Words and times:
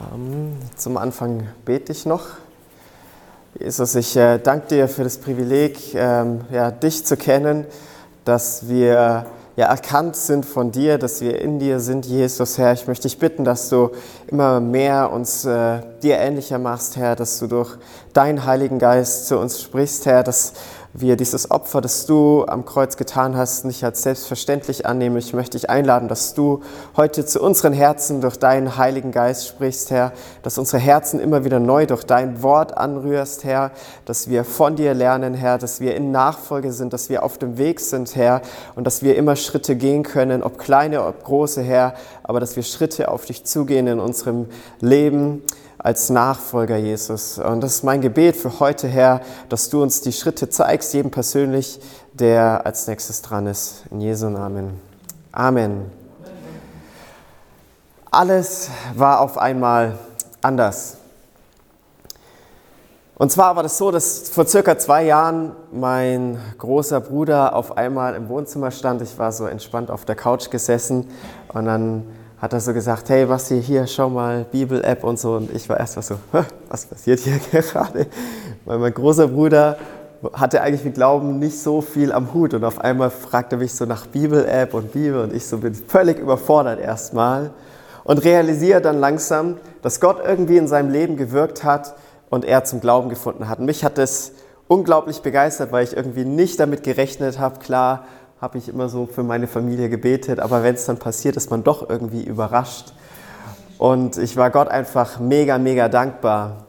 Ähm, 0.00 0.56
zum 0.76 0.96
Anfang 0.96 1.48
bete 1.64 1.92
ich 1.92 2.06
noch. 2.06 2.26
Jesus, 3.58 3.94
ich 3.96 4.16
äh, 4.16 4.38
danke 4.38 4.68
dir 4.68 4.88
für 4.88 5.02
das 5.02 5.18
Privileg, 5.18 5.94
ähm, 5.94 6.42
ja, 6.52 6.70
dich 6.70 7.04
zu 7.04 7.16
kennen, 7.16 7.66
dass 8.24 8.68
wir 8.68 9.26
ja, 9.56 9.66
erkannt 9.66 10.14
sind 10.14 10.46
von 10.46 10.70
dir, 10.70 10.98
dass 10.98 11.20
wir 11.20 11.40
in 11.40 11.58
dir 11.58 11.80
sind, 11.80 12.06
Jesus, 12.06 12.58
Herr. 12.58 12.74
Ich 12.74 12.86
möchte 12.86 13.08
dich 13.08 13.18
bitten, 13.18 13.44
dass 13.44 13.70
du 13.70 13.90
immer 14.28 14.60
mehr 14.60 15.10
uns 15.10 15.44
äh, 15.44 15.80
dir 16.02 16.18
ähnlicher 16.18 16.58
machst, 16.58 16.96
Herr, 16.96 17.16
dass 17.16 17.40
du 17.40 17.48
durch 17.48 17.76
deinen 18.12 18.44
Heiligen 18.44 18.78
Geist 18.78 19.26
zu 19.26 19.38
uns 19.38 19.60
sprichst, 19.60 20.06
Herr, 20.06 20.22
dass 20.22 20.52
wir 20.94 21.16
dieses 21.16 21.50
Opfer, 21.50 21.80
das 21.80 22.06
du 22.06 22.44
am 22.46 22.64
Kreuz 22.64 22.96
getan 22.96 23.36
hast, 23.36 23.64
nicht 23.64 23.84
als 23.84 24.02
selbstverständlich 24.02 24.86
annehmen. 24.86 25.16
Ich 25.18 25.34
möchte 25.34 25.58
dich 25.58 25.68
einladen, 25.68 26.08
dass 26.08 26.34
du 26.34 26.62
heute 26.96 27.26
zu 27.26 27.42
unseren 27.42 27.72
Herzen 27.72 28.20
durch 28.20 28.38
deinen 28.38 28.76
Heiligen 28.76 29.12
Geist 29.12 29.46
sprichst, 29.46 29.90
Herr, 29.90 30.12
dass 30.42 30.56
unsere 30.56 30.78
Herzen 30.78 31.20
immer 31.20 31.44
wieder 31.44 31.60
neu 31.60 31.86
durch 31.86 32.04
dein 32.04 32.42
Wort 32.42 32.76
anrührst, 32.76 33.44
Herr, 33.44 33.70
dass 34.06 34.28
wir 34.28 34.44
von 34.44 34.76
dir 34.76 34.94
lernen, 34.94 35.34
Herr, 35.34 35.58
dass 35.58 35.80
wir 35.80 35.94
in 35.94 36.10
Nachfolge 36.10 36.72
sind, 36.72 36.92
dass 36.92 37.10
wir 37.10 37.22
auf 37.22 37.36
dem 37.38 37.58
Weg 37.58 37.80
sind, 37.80 38.16
Herr, 38.16 38.40
und 38.74 38.84
dass 38.84 39.02
wir 39.02 39.16
immer 39.16 39.36
Schritte 39.36 39.76
gehen 39.76 40.02
können, 40.02 40.42
ob 40.42 40.58
kleine, 40.58 41.04
ob 41.04 41.22
große, 41.22 41.62
Herr, 41.62 41.94
aber 42.22 42.40
dass 42.40 42.56
wir 42.56 42.62
Schritte 42.62 43.10
auf 43.10 43.26
dich 43.26 43.44
zugehen 43.44 43.86
in 43.86 44.00
unserem 44.00 44.46
Leben 44.80 45.42
als 45.78 46.10
Nachfolger 46.10 46.76
Jesus. 46.76 47.38
Und 47.38 47.60
das 47.60 47.76
ist 47.76 47.84
mein 47.84 48.00
Gebet 48.00 48.36
für 48.36 48.60
heute, 48.60 48.88
Herr, 48.88 49.20
dass 49.48 49.70
du 49.70 49.82
uns 49.82 50.00
die 50.00 50.12
Schritte 50.12 50.48
zeigst, 50.48 50.92
jedem 50.92 51.10
persönlich, 51.10 51.80
der 52.12 52.66
als 52.66 52.86
nächstes 52.88 53.22
dran 53.22 53.46
ist. 53.46 53.84
In 53.90 54.00
Jesu 54.00 54.28
Namen. 54.28 54.80
Amen. 55.30 55.90
Alles 58.10 58.70
war 58.94 59.20
auf 59.20 59.38
einmal 59.38 59.98
anders. 60.42 60.96
Und 63.16 63.32
zwar 63.32 63.56
war 63.56 63.64
das 63.64 63.76
so, 63.76 63.90
dass 63.90 64.28
vor 64.28 64.46
circa 64.46 64.78
zwei 64.78 65.04
Jahren 65.04 65.52
mein 65.72 66.38
großer 66.56 67.00
Bruder 67.00 67.54
auf 67.54 67.76
einmal 67.76 68.14
im 68.14 68.28
Wohnzimmer 68.28 68.70
stand. 68.70 69.02
Ich 69.02 69.18
war 69.18 69.32
so 69.32 69.46
entspannt 69.46 69.90
auf 69.90 70.04
der 70.04 70.14
Couch 70.14 70.50
gesessen 70.50 71.10
und 71.52 71.64
dann 71.64 72.04
hat 72.40 72.52
er 72.52 72.60
so 72.60 72.72
gesagt, 72.72 73.08
hey 73.08 73.26
Basti, 73.26 73.60
hier, 73.60 73.86
schau 73.86 74.08
mal, 74.08 74.44
Bibel-App 74.50 75.02
und 75.02 75.18
so. 75.18 75.34
Und 75.34 75.54
ich 75.54 75.68
war 75.68 75.78
erst 75.78 75.96
mal 75.96 76.02
so, 76.02 76.16
was 76.68 76.86
passiert 76.86 77.20
hier 77.20 77.38
gerade? 77.62 78.06
Weil 78.64 78.78
mein 78.78 78.94
großer 78.94 79.28
Bruder 79.28 79.76
hatte 80.32 80.62
eigentlich 80.62 80.84
mit 80.84 80.94
Glauben 80.94 81.38
nicht 81.38 81.58
so 81.58 81.80
viel 81.80 82.12
am 82.12 82.32
Hut. 82.32 82.54
Und 82.54 82.64
auf 82.64 82.80
einmal 82.80 83.10
fragte 83.10 83.56
er 83.56 83.58
mich 83.58 83.74
so 83.74 83.86
nach 83.86 84.06
Bibel-App 84.06 84.72
und 84.74 84.92
Bibel. 84.92 85.20
Und 85.20 85.34
ich 85.34 85.46
so 85.46 85.58
bin 85.58 85.74
völlig 85.74 86.18
überfordert 86.18 86.80
erstmal. 86.80 87.50
Und 88.04 88.24
realisiere 88.24 88.80
dann 88.80 88.98
langsam, 89.00 89.56
dass 89.82 90.00
Gott 90.00 90.18
irgendwie 90.24 90.56
in 90.56 90.68
seinem 90.68 90.90
Leben 90.90 91.16
gewirkt 91.16 91.64
hat 91.64 91.94
und 92.30 92.44
er 92.44 92.64
zum 92.64 92.80
Glauben 92.80 93.08
gefunden 93.08 93.48
hat. 93.48 93.58
Und 93.58 93.66
mich 93.66 93.84
hat 93.84 93.98
das 93.98 94.32
unglaublich 94.68 95.22
begeistert, 95.22 95.72
weil 95.72 95.84
ich 95.84 95.96
irgendwie 95.96 96.24
nicht 96.24 96.60
damit 96.60 96.82
gerechnet 96.84 97.38
habe, 97.38 97.58
klar, 97.58 98.04
habe 98.40 98.58
ich 98.58 98.68
immer 98.68 98.88
so 98.88 99.06
für 99.06 99.22
meine 99.22 99.48
Familie 99.48 99.88
gebetet, 99.88 100.38
aber 100.38 100.62
wenn 100.62 100.74
es 100.74 100.86
dann 100.86 100.98
passiert, 100.98 101.36
ist 101.36 101.50
man 101.50 101.64
doch 101.64 101.88
irgendwie 101.88 102.22
überrascht. 102.22 102.92
Und 103.78 104.16
ich 104.16 104.36
war 104.36 104.50
Gott 104.50 104.68
einfach 104.68 105.18
mega, 105.18 105.58
mega 105.58 105.88
dankbar. 105.88 106.64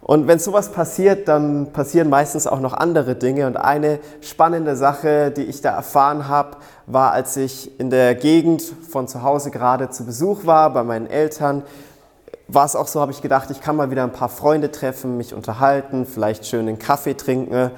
Und 0.00 0.26
wenn 0.26 0.40
sowas 0.40 0.72
passiert, 0.72 1.28
dann 1.28 1.72
passieren 1.72 2.10
meistens 2.10 2.48
auch 2.48 2.58
noch 2.58 2.72
andere 2.72 3.14
Dinge. 3.14 3.46
Und 3.46 3.56
eine 3.56 4.00
spannende 4.20 4.74
Sache, 4.74 5.30
die 5.30 5.44
ich 5.44 5.60
da 5.60 5.70
erfahren 5.70 6.26
habe, 6.26 6.56
war, 6.86 7.12
als 7.12 7.36
ich 7.36 7.78
in 7.78 7.90
der 7.90 8.16
Gegend 8.16 8.62
von 8.62 9.06
zu 9.06 9.22
Hause 9.22 9.52
gerade 9.52 9.90
zu 9.90 10.04
Besuch 10.04 10.44
war 10.44 10.72
bei 10.72 10.82
meinen 10.82 11.06
Eltern, 11.06 11.62
war 12.48 12.66
es 12.66 12.74
auch 12.74 12.88
so, 12.88 13.00
habe 13.00 13.12
ich 13.12 13.22
gedacht, 13.22 13.50
ich 13.52 13.60
kann 13.60 13.76
mal 13.76 13.92
wieder 13.92 14.02
ein 14.02 14.12
paar 14.12 14.28
Freunde 14.28 14.72
treffen, 14.72 15.16
mich 15.16 15.32
unterhalten, 15.32 16.04
vielleicht 16.06 16.46
schön 16.46 16.66
einen 16.66 16.80
Kaffee 16.80 17.14
trinken. 17.14 17.70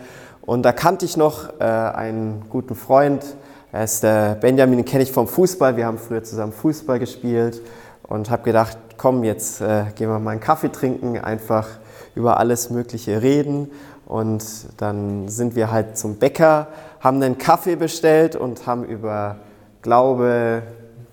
Und 0.47 0.63
da 0.63 0.73
kannte 0.73 1.05
ich 1.07 1.17
noch 1.17 1.59
äh, 1.59 1.65
einen 1.65 2.45
guten 2.51 2.75
Freund, 2.75 3.25
er 3.73 3.83
ist 3.83 4.05
der 4.05 4.37
Benjamin, 4.37 4.79
den 4.79 4.85
kenne 4.85 5.03
ich 5.03 5.11
vom 5.11 5.27
Fußball. 5.27 5.77
Wir 5.77 5.87
haben 5.87 5.99
früher 5.99 6.23
zusammen 6.23 6.53
Fußball 6.53 7.01
gespielt 7.01 7.61
und 8.05 8.31
habe 8.31 8.45
gedacht, 8.45 8.79
komm, 8.99 9.25
jetzt 9.25 9.61
äh, 9.61 9.87
gehen 9.97 10.09
wir 10.09 10.21
mal 10.21 10.31
einen 10.31 10.41
Kaffee 10.41 10.71
trinken, 10.71 11.19
einfach 11.19 11.67
über 12.15 12.39
alles 12.39 12.71
Mögliche 12.71 13.21
reden. 13.21 13.73
Und 14.07 14.45
dann 14.77 15.29
sind 15.29 15.57
wir 15.57 15.73
halt 15.73 15.99
zum 15.99 16.19
Bäcker, 16.19 16.69
haben 17.01 17.21
einen 17.21 17.37
Kaffee 17.37 17.75
bestellt 17.75 18.37
und 18.37 18.65
haben 18.65 18.85
über 18.85 19.37
Glaube, 19.83 20.63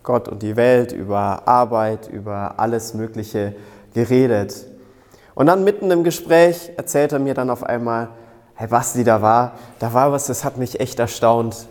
Gott 0.03 0.27
und 0.27 0.43
die 0.43 0.55
Welt, 0.55 0.91
über 0.91 1.47
Arbeit, 1.47 2.09
über 2.09 2.55
alles 2.57 2.93
Mögliche 2.93 3.55
geredet. 3.95 4.67
Und 5.33 5.47
dann 5.47 5.63
mitten 5.63 5.89
im 5.89 6.03
Gespräch 6.03 6.71
erzählt 6.77 7.11
er 7.13 7.19
mir 7.19 7.33
dann 7.33 7.49
auf 7.49 7.63
einmal, 7.63 8.09
hey, 8.55 8.69
was 8.69 8.93
die 8.93 9.03
da 9.03 9.21
war, 9.21 9.53
da 9.79 9.93
war 9.93 10.11
was, 10.11 10.27
das 10.27 10.43
hat 10.43 10.57
mich 10.57 10.79
echt 10.79 10.99
erstaunt. 10.99 11.67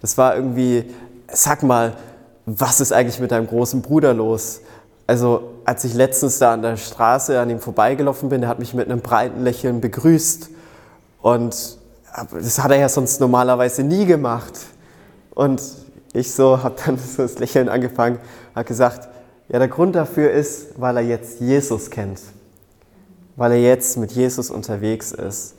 Das 0.00 0.18
war 0.18 0.36
irgendwie, 0.36 0.92
sag 1.32 1.62
mal, 1.62 1.94
was 2.46 2.80
ist 2.80 2.92
eigentlich 2.92 3.20
mit 3.20 3.30
deinem 3.30 3.46
großen 3.46 3.82
Bruder 3.82 4.14
los? 4.14 4.60
Also, 5.06 5.50
als 5.64 5.84
ich 5.84 5.94
letztens 5.94 6.38
da 6.38 6.52
an 6.52 6.62
der 6.62 6.76
Straße 6.76 7.38
an 7.38 7.50
ihm 7.50 7.60
vorbeigelaufen 7.60 8.28
bin, 8.28 8.40
der 8.40 8.50
hat 8.50 8.58
mich 8.58 8.74
mit 8.74 8.90
einem 8.90 9.00
breiten 9.00 9.42
Lächeln 9.42 9.80
begrüßt. 9.80 10.50
Und 11.20 11.78
das 12.32 12.62
hat 12.62 12.70
er 12.70 12.78
ja 12.78 12.88
sonst 12.88 13.20
normalerweise 13.20 13.82
nie 13.82 14.06
gemacht. 14.06 14.52
Und 15.34 15.62
ich 16.12 16.32
so 16.32 16.62
habe 16.62 16.76
dann 16.84 16.98
so 17.16 17.22
das 17.22 17.38
Lächeln 17.38 17.68
angefangen, 17.68 18.18
habe 18.54 18.64
gesagt, 18.64 19.08
ja, 19.48 19.58
der 19.58 19.68
Grund 19.68 19.94
dafür 19.94 20.30
ist, 20.30 20.80
weil 20.80 20.96
er 20.96 21.02
jetzt 21.02 21.40
Jesus 21.40 21.90
kennt, 21.90 22.20
weil 23.36 23.52
er 23.52 23.60
jetzt 23.60 23.96
mit 23.96 24.12
Jesus 24.12 24.50
unterwegs 24.50 25.12
ist. 25.12 25.54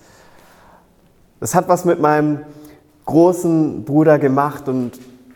Das 1.43 1.55
hat 1.55 1.67
was 1.67 1.83
mit 1.83 1.99
meinem 1.99 2.39
großen 3.03 3.83
Bruder 3.83 4.17
gemacht 4.17 4.69
und 4.69 4.93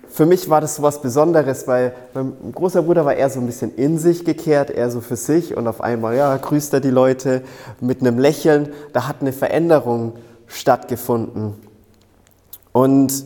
für 0.07 0.25
mich 0.25 0.49
war 0.49 0.61
das 0.61 0.77
so 0.77 0.81
was 0.81 1.01
Besonderes, 1.01 1.67
weil 1.67 1.91
mein 2.13 2.53
großer 2.55 2.83
Bruder 2.83 3.03
war 3.03 3.13
eher 3.13 3.29
so 3.29 3.41
ein 3.41 3.45
bisschen 3.45 3.75
in 3.75 3.97
sich 3.99 4.23
gekehrt, 4.23 4.69
eher 4.69 4.89
so 4.89 5.01
für 5.01 5.17
sich 5.17 5.57
und 5.57 5.67
auf 5.67 5.81
einmal, 5.81 6.15
ja, 6.15 6.37
grüßt 6.37 6.73
er 6.75 6.79
die 6.79 6.91
Leute 6.91 7.41
mit 7.81 7.99
einem 7.99 8.19
Lächeln. 8.19 8.69
Da 8.93 9.09
hat 9.09 9.17
eine 9.19 9.33
Veränderung 9.33 10.13
stattgefunden. 10.45 11.55
Und 12.71 13.25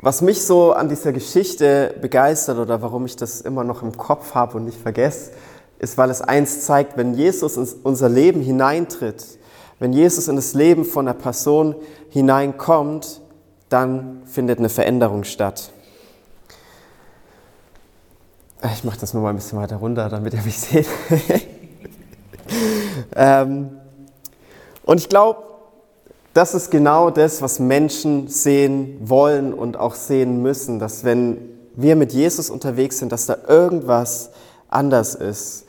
was 0.00 0.22
mich 0.22 0.44
so 0.44 0.74
an 0.74 0.88
dieser 0.88 1.12
Geschichte 1.12 1.96
begeistert 2.00 2.58
oder 2.58 2.80
warum 2.80 3.06
ich 3.06 3.16
das 3.16 3.40
immer 3.40 3.64
noch 3.64 3.82
im 3.82 3.96
Kopf 3.96 4.36
habe 4.36 4.58
und 4.58 4.66
nicht 4.66 4.80
vergesse, 4.80 5.32
ist, 5.80 5.98
weil 5.98 6.10
es 6.10 6.22
eins 6.22 6.60
zeigt, 6.60 6.96
wenn 6.96 7.14
Jesus 7.14 7.56
in 7.56 7.66
unser 7.82 8.08
Leben 8.08 8.40
hineintritt, 8.40 9.38
wenn 9.78 9.92
Jesus 9.92 10.28
in 10.28 10.36
das 10.36 10.54
Leben 10.54 10.84
von 10.84 11.06
einer 11.06 11.18
Person 11.18 11.74
hineinkommt, 12.10 13.20
dann 13.68 14.22
findet 14.24 14.58
eine 14.58 14.68
Veränderung 14.68 15.24
statt. 15.24 15.70
Ich 18.74 18.82
mache 18.82 18.98
das 18.98 19.14
nur 19.14 19.22
mal 19.22 19.30
ein 19.30 19.36
bisschen 19.36 19.58
weiter 19.58 19.76
runter, 19.76 20.08
damit 20.08 20.34
ihr 20.34 20.42
mich 20.42 20.58
seht. 20.58 20.86
ähm, 23.14 23.70
und 24.84 24.98
ich 24.98 25.08
glaube, 25.08 25.42
das 26.34 26.54
ist 26.54 26.70
genau 26.70 27.10
das, 27.10 27.40
was 27.40 27.60
Menschen 27.60 28.28
sehen 28.28 28.96
wollen 29.00 29.52
und 29.52 29.76
auch 29.76 29.94
sehen 29.94 30.42
müssen, 30.42 30.78
dass 30.78 31.04
wenn 31.04 31.38
wir 31.76 31.94
mit 31.94 32.12
Jesus 32.12 32.50
unterwegs 32.50 32.98
sind, 32.98 33.12
dass 33.12 33.26
da 33.26 33.36
irgendwas 33.46 34.30
anders 34.68 35.14
ist. 35.14 35.66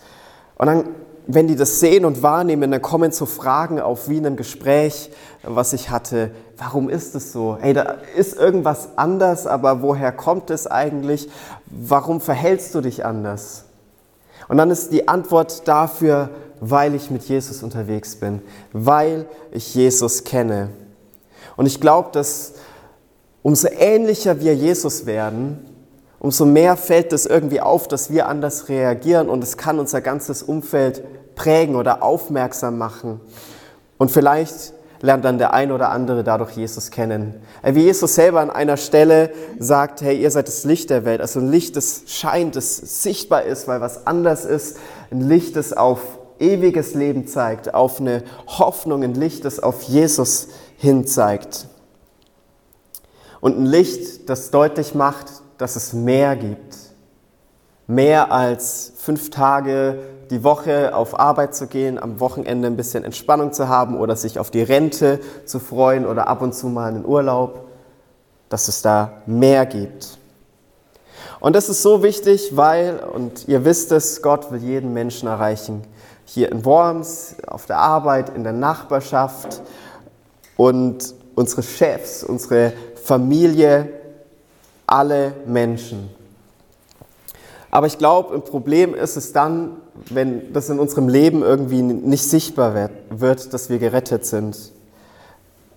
Und 0.57 0.67
dann 0.67 0.85
wenn 1.31 1.47
die 1.47 1.55
das 1.55 1.79
sehen 1.79 2.05
und 2.05 2.23
wahrnehmen, 2.23 2.71
dann 2.71 2.81
kommen 2.81 3.11
so 3.11 3.27
Fragen 3.27 3.79
auf 3.79 4.09
wie 4.09 4.17
in 4.17 4.25
einem 4.25 4.35
Gespräch, 4.35 5.11
was 5.43 5.73
ich 5.73 5.91
hatte. 5.91 6.31
Warum 6.57 6.89
ist 6.89 7.13
es 7.13 7.31
so? 7.31 7.55
Hey, 7.61 7.73
da 7.73 7.97
ist 8.17 8.35
irgendwas 8.35 8.89
anders, 8.95 9.45
aber 9.45 9.83
woher 9.83 10.11
kommt 10.11 10.49
es 10.49 10.65
eigentlich? 10.65 11.29
Warum 11.67 12.19
verhältst 12.19 12.73
du 12.73 12.81
dich 12.81 13.05
anders? 13.05 13.65
Und 14.47 14.57
dann 14.57 14.71
ist 14.71 14.91
die 14.91 15.07
Antwort 15.07 15.67
dafür, 15.67 16.31
weil 16.61 16.95
ich 16.95 17.11
mit 17.11 17.21
Jesus 17.25 17.61
unterwegs 17.61 18.15
bin, 18.15 18.41
weil 18.73 19.27
ich 19.51 19.75
Jesus 19.75 20.23
kenne. 20.23 20.71
Und 21.55 21.67
ich 21.67 21.79
glaube, 21.79 22.09
dass 22.11 22.53
umso 23.43 23.67
ähnlicher 23.67 24.39
wir 24.39 24.55
Jesus 24.55 25.05
werden, 25.05 25.63
umso 26.19 26.45
mehr 26.45 26.77
fällt 26.77 27.13
es 27.13 27.25
irgendwie 27.25 27.61
auf, 27.61 27.87
dass 27.87 28.11
wir 28.11 28.27
anders 28.27 28.69
reagieren 28.69 29.29
und 29.29 29.43
es 29.43 29.57
kann 29.57 29.79
unser 29.79 30.01
ganzes 30.01 30.43
Umfeld 30.43 31.03
prägen 31.35 31.75
oder 31.75 32.03
aufmerksam 32.03 32.77
machen. 32.77 33.21
Und 33.97 34.11
vielleicht 34.11 34.73
lernt 35.01 35.23
dann 35.23 35.37
der 35.37 35.53
ein 35.53 35.71
oder 35.71 35.89
andere 35.89 36.23
dadurch 36.23 36.51
Jesus 36.51 36.91
kennen. 36.91 37.35
Wie 37.63 37.83
Jesus 37.83 38.15
selber 38.15 38.41
an 38.41 38.49
einer 38.49 38.77
Stelle 38.77 39.31
sagt, 39.57 40.01
hey, 40.01 40.21
ihr 40.21 40.31
seid 40.31 40.47
das 40.47 40.63
Licht 40.65 40.89
der 40.89 41.05
Welt. 41.05 41.21
Also 41.21 41.39
ein 41.39 41.49
Licht, 41.49 41.75
das 41.75 42.03
scheint, 42.07 42.55
das 42.55 43.01
sichtbar 43.03 43.43
ist, 43.43 43.67
weil 43.67 43.81
was 43.81 44.07
anders 44.07 44.45
ist. 44.45 44.77
Ein 45.11 45.21
Licht, 45.21 45.55
das 45.55 45.73
auf 45.73 46.01
ewiges 46.39 46.93
Leben 46.93 47.27
zeigt, 47.27 47.73
auf 47.73 47.99
eine 47.99 48.23
Hoffnung, 48.47 49.03
ein 49.03 49.13
Licht, 49.13 49.45
das 49.45 49.59
auf 49.59 49.83
Jesus 49.83 50.49
hin 50.77 51.05
zeigt. 51.05 51.67
Und 53.41 53.57
ein 53.57 53.65
Licht, 53.65 54.29
das 54.29 54.51
deutlich 54.51 54.95
macht, 54.95 55.27
dass 55.59 55.75
es 55.75 55.93
mehr 55.93 56.35
gibt. 56.35 56.75
mehr 57.89 58.31
als 58.31 58.93
fünf 58.97 59.31
Tage 59.31 59.97
die 60.29 60.43
Woche 60.43 60.95
auf 60.95 61.19
Arbeit 61.19 61.55
zu 61.55 61.65
gehen, 61.65 61.97
am 61.97 62.19
Wochenende 62.19 62.67
ein 62.67 62.77
bisschen 62.77 63.03
Entspannung 63.03 63.51
zu 63.51 63.67
haben 63.67 63.97
oder 63.97 64.15
sich 64.15 64.37
auf 64.37 64.51
die 64.51 64.61
Rente 64.61 65.19
zu 65.45 65.59
freuen 65.59 66.05
oder 66.05 66.27
ab 66.27 66.43
und 66.43 66.53
zu 66.53 66.67
mal 66.67 66.87
einen 66.87 67.03
Urlaub, 67.03 67.67
dass 68.47 68.67
es 68.67 68.83
da 68.83 69.23
mehr 69.25 69.65
gibt. 69.65 70.19
Und 71.39 71.55
das 71.55 71.67
ist 71.67 71.81
so 71.81 72.03
wichtig, 72.03 72.55
weil, 72.55 72.99
und 72.99 73.47
ihr 73.47 73.65
wisst 73.65 73.91
es, 73.91 74.21
Gott 74.21 74.51
will 74.51 74.61
jeden 74.61 74.93
Menschen 74.93 75.27
erreichen. 75.27 75.81
Hier 76.25 76.51
in 76.51 76.65
Worms, 76.65 77.37
auf 77.47 77.65
der 77.65 77.79
Arbeit, 77.79 78.29
in 78.35 78.43
der 78.43 78.53
Nachbarschaft 78.53 79.63
und 80.57 81.15
unsere 81.33 81.63
Chefs, 81.63 82.23
unsere 82.23 82.73
Familie, 83.03 83.98
alle 84.91 85.33
Menschen. 85.45 86.09
Aber 87.71 87.87
ich 87.87 87.97
glaube, 87.97 88.33
ein 88.33 88.43
Problem 88.43 88.95
ist 88.95 89.15
es 89.15 89.31
dann, 89.31 89.77
wenn 90.09 90.53
das 90.53 90.69
in 90.69 90.79
unserem 90.79 91.07
Leben 91.07 91.43
irgendwie 91.43 91.81
nicht 91.81 92.23
sichtbar 92.23 92.89
wird, 93.09 93.53
dass 93.53 93.69
wir 93.69 93.77
gerettet 93.77 94.25
sind. 94.25 94.57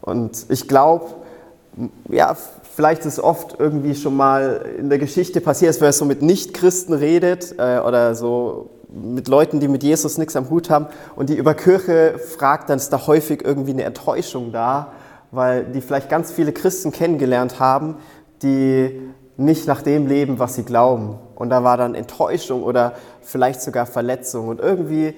Und 0.00 0.46
ich 0.48 0.68
glaube, 0.68 1.06
ja, 2.08 2.36
vielleicht 2.74 3.04
ist 3.04 3.20
oft 3.20 3.56
irgendwie 3.58 3.94
schon 3.94 4.16
mal 4.16 4.64
in 4.78 4.88
der 4.88 4.98
Geschichte 4.98 5.40
passiert, 5.40 5.74
dass 5.74 5.80
man 5.80 5.92
so 5.92 6.04
mit 6.04 6.22
Nichtchristen 6.22 6.94
redet 6.94 7.54
äh, 7.58 7.78
oder 7.78 8.14
so 8.14 8.70
mit 8.88 9.28
Leuten, 9.28 9.60
die 9.60 9.68
mit 9.68 9.82
Jesus 9.82 10.18
nichts 10.18 10.36
am 10.36 10.50
Hut 10.50 10.70
haben 10.70 10.86
und 11.16 11.30
die 11.30 11.36
über 11.36 11.54
Kirche 11.54 12.18
fragt, 12.18 12.68
dann 12.68 12.78
ist 12.78 12.92
da 12.92 13.06
häufig 13.06 13.42
irgendwie 13.44 13.72
eine 13.72 13.84
Enttäuschung 13.84 14.52
da, 14.52 14.92
weil 15.30 15.64
die 15.64 15.80
vielleicht 15.80 16.10
ganz 16.10 16.30
viele 16.30 16.52
Christen 16.52 16.92
kennengelernt 16.92 17.58
haben, 17.58 17.96
die 18.42 19.00
nicht 19.36 19.66
nach 19.66 19.82
dem 19.82 20.06
leben, 20.06 20.38
was 20.38 20.54
sie 20.54 20.64
glauben. 20.64 21.18
Und 21.34 21.50
da 21.50 21.64
war 21.64 21.76
dann 21.76 21.94
Enttäuschung 21.94 22.62
oder 22.62 22.92
vielleicht 23.22 23.62
sogar 23.62 23.86
Verletzung. 23.86 24.48
Und 24.48 24.60
irgendwie 24.60 25.14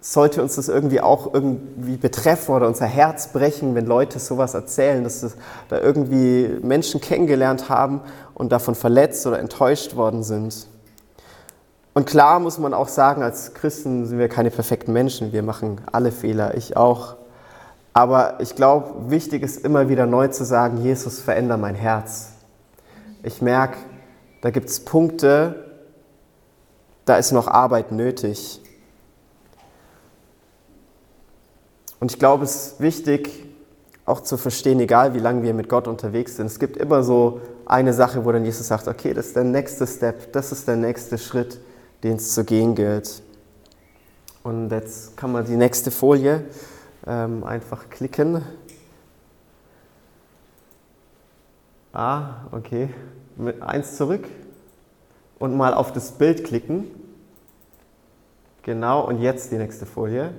sollte 0.00 0.42
uns 0.42 0.56
das 0.56 0.68
irgendwie 0.68 1.00
auch 1.00 1.32
irgendwie 1.32 1.96
betreffen 1.96 2.54
oder 2.54 2.66
unser 2.66 2.86
Herz 2.86 3.28
brechen, 3.28 3.74
wenn 3.74 3.86
Leute 3.86 4.18
sowas 4.18 4.54
erzählen, 4.54 5.04
dass 5.04 5.20
das 5.20 5.36
da 5.68 5.78
irgendwie 5.78 6.58
Menschen 6.62 7.00
kennengelernt 7.00 7.68
haben 7.68 8.00
und 8.34 8.50
davon 8.50 8.74
verletzt 8.74 9.26
oder 9.26 9.38
enttäuscht 9.38 9.96
worden 9.96 10.22
sind. 10.22 10.66
Und 11.92 12.06
klar 12.06 12.40
muss 12.40 12.58
man 12.58 12.72
auch 12.72 12.88
sagen, 12.88 13.22
als 13.22 13.52
Christen 13.52 14.06
sind 14.06 14.18
wir 14.18 14.28
keine 14.28 14.50
perfekten 14.50 14.92
Menschen. 14.92 15.32
Wir 15.32 15.42
machen 15.42 15.80
alle 15.92 16.12
Fehler, 16.12 16.56
ich 16.56 16.76
auch. 16.76 17.16
Aber 17.92 18.40
ich 18.40 18.54
glaube, 18.54 19.10
wichtig 19.10 19.42
ist 19.42 19.64
immer 19.64 19.88
wieder 19.88 20.06
neu 20.06 20.28
zu 20.28 20.44
sagen, 20.44 20.78
Jesus, 20.78 21.18
veränder 21.18 21.56
mein 21.56 21.74
Herz. 21.74 22.30
Ich 23.22 23.42
merke, 23.42 23.76
da 24.40 24.50
gibt 24.50 24.68
es 24.68 24.80
Punkte, 24.80 25.70
da 27.04 27.16
ist 27.16 27.32
noch 27.32 27.48
Arbeit 27.48 27.92
nötig. 27.92 28.60
Und 31.98 32.12
ich 32.12 32.18
glaube, 32.18 32.44
es 32.44 32.54
ist 32.54 32.80
wichtig, 32.80 33.46
auch 34.06 34.22
zu 34.22 34.38
verstehen, 34.38 34.80
egal 34.80 35.14
wie 35.14 35.18
lange 35.18 35.42
wir 35.42 35.52
mit 35.54 35.68
Gott 35.68 35.86
unterwegs 35.86 36.36
sind. 36.36 36.46
Es 36.46 36.58
gibt 36.58 36.76
immer 36.78 37.02
so 37.02 37.40
eine 37.66 37.92
Sache, 37.92 38.24
wo 38.24 38.32
dann 38.32 38.44
Jesus 38.44 38.66
sagt, 38.68 38.88
okay, 38.88 39.12
das 39.12 39.28
ist 39.28 39.36
der 39.36 39.44
nächste 39.44 39.86
Step, 39.86 40.32
das 40.32 40.50
ist 40.50 40.66
der 40.66 40.76
nächste 40.76 41.18
Schritt, 41.18 41.60
den 42.02 42.16
es 42.16 42.34
zu 42.34 42.44
gehen 42.44 42.74
gilt. 42.74 43.22
Und 44.42 44.70
jetzt 44.70 45.16
kann 45.16 45.32
man 45.32 45.44
die 45.44 45.56
nächste 45.56 45.90
Folie 45.90 46.42
ähm, 47.06 47.44
einfach 47.44 47.90
klicken. 47.90 48.42
Ah, 51.92 52.46
okay. 52.52 52.88
Mit 53.36 53.62
eins 53.62 53.96
zurück 53.96 54.28
und 55.38 55.56
mal 55.56 55.74
auf 55.74 55.92
das 55.92 56.12
Bild 56.12 56.44
klicken. 56.44 56.84
Genau, 58.62 59.06
und 59.06 59.20
jetzt 59.20 59.50
die 59.50 59.56
nächste 59.56 59.86
Folie. 59.86 60.32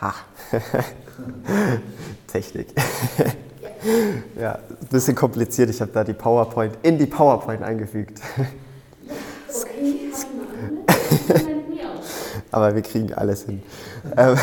Ha. 0.00 0.12
Technik. 2.26 2.68
ja, 4.38 4.58
ein 4.58 4.88
bisschen 4.90 5.14
kompliziert. 5.14 5.70
Ich 5.70 5.80
habe 5.80 5.92
da 5.92 6.02
die 6.02 6.12
PowerPoint 6.12 6.76
in 6.82 6.98
die 6.98 7.06
PowerPoint 7.06 7.62
eingefügt. 7.62 8.20
Aber 12.50 12.74
wir 12.74 12.82
kriegen 12.82 13.14
alles 13.14 13.44
hin. 13.44 13.62
Ähm, 14.16 14.36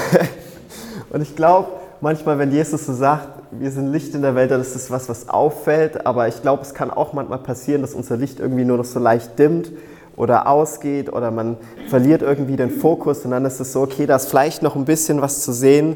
und 1.10 1.22
ich 1.22 1.36
glaube, 1.36 1.81
manchmal, 2.02 2.40
wenn 2.40 2.52
Jesus 2.52 2.86
so 2.86 2.94
sagt, 2.94 3.30
wir 3.52 3.72
sind 3.72 3.92
Licht 3.92 4.14
in 4.16 4.22
der 4.22 4.36
Welt, 4.36 4.52
dann 4.52 4.62
ist 4.62 4.76
das 4.76 4.92
was, 4.92 5.08
was 5.08 5.30
auffällt. 5.30 6.06
Aber 6.06 6.28
ich 6.28 6.42
glaube, 6.42 6.64
es 6.64 6.74
kann 6.74 6.92
auch 6.92 7.14
manchmal 7.14 7.40
passieren, 7.40 7.82
dass 7.82 7.94
unser 7.94 8.18
Licht 8.18 8.40
irgendwie 8.40 8.66
nur 8.66 8.78
noch 8.78 8.86
so 8.86 9.00
leicht 9.00 9.38
dimmt 9.40 9.72
oder 10.16 10.48
ausgeht 10.48 11.12
oder 11.12 11.32
man 11.32 11.58
verliert 11.90 12.22
irgendwie 12.22 12.56
den 12.56 12.70
Fokus 12.70 13.24
und 13.24 13.32
dann 13.32 13.46
ist 13.46 13.60
es 13.60 13.72
so, 13.72 13.82
okay, 13.82 14.06
da 14.06 14.18
ist 14.18 14.30
vielleicht 14.30 14.62
noch 14.62 14.76
ein 14.76 14.86
bisschen 14.86 15.22
was 15.22 15.42
zu 15.42 15.54
sehen, 15.54 15.96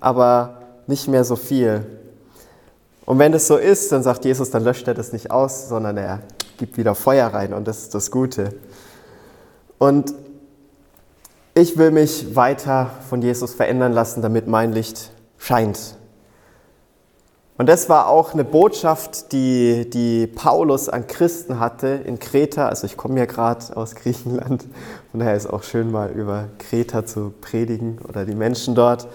aber 0.00 0.58
nicht 0.86 1.08
mehr 1.08 1.24
so 1.24 1.34
viel. 1.34 1.86
Und 3.06 3.18
wenn 3.18 3.32
das 3.32 3.46
so 3.46 3.56
ist, 3.56 3.90
dann 3.92 4.02
sagt 4.02 4.24
Jesus, 4.24 4.50
dann 4.50 4.64
löscht 4.64 4.86
er 4.86 4.94
das 4.94 5.12
nicht 5.12 5.30
aus, 5.30 5.68
sondern 5.68 5.96
er 5.96 6.20
gibt 6.58 6.76
wieder 6.76 6.94
Feuer 6.94 7.28
rein 7.28 7.52
und 7.52 7.66
das 7.66 7.78
ist 7.80 7.94
das 7.94 8.10
Gute. 8.10 8.50
Und 9.78 10.14
ich 11.54 11.76
will 11.78 11.90
mich 11.90 12.36
weiter 12.36 12.90
von 13.08 13.22
Jesus 13.22 13.54
verändern 13.54 13.92
lassen, 13.92 14.22
damit 14.22 14.46
mein 14.46 14.72
Licht 14.72 15.10
scheint. 15.44 15.96
Und 17.56 17.68
das 17.68 17.88
war 17.88 18.08
auch 18.08 18.32
eine 18.32 18.42
Botschaft, 18.42 19.30
die, 19.30 19.88
die 19.88 20.26
Paulus 20.26 20.88
an 20.88 21.06
Christen 21.06 21.60
hatte 21.60 21.86
in 21.86 22.18
Kreta. 22.18 22.68
Also 22.68 22.86
ich 22.86 22.96
komme 22.96 23.18
ja 23.18 23.26
gerade 23.26 23.76
aus 23.76 23.94
Griechenland, 23.94 24.64
von 25.12 25.20
daher 25.20 25.36
ist 25.36 25.46
auch 25.46 25.62
schön 25.62 25.92
mal 25.92 26.10
über 26.10 26.46
Kreta 26.58 27.06
zu 27.06 27.32
predigen 27.40 27.98
oder 28.08 28.24
die 28.24 28.34
Menschen 28.34 28.74
dort. 28.74 29.06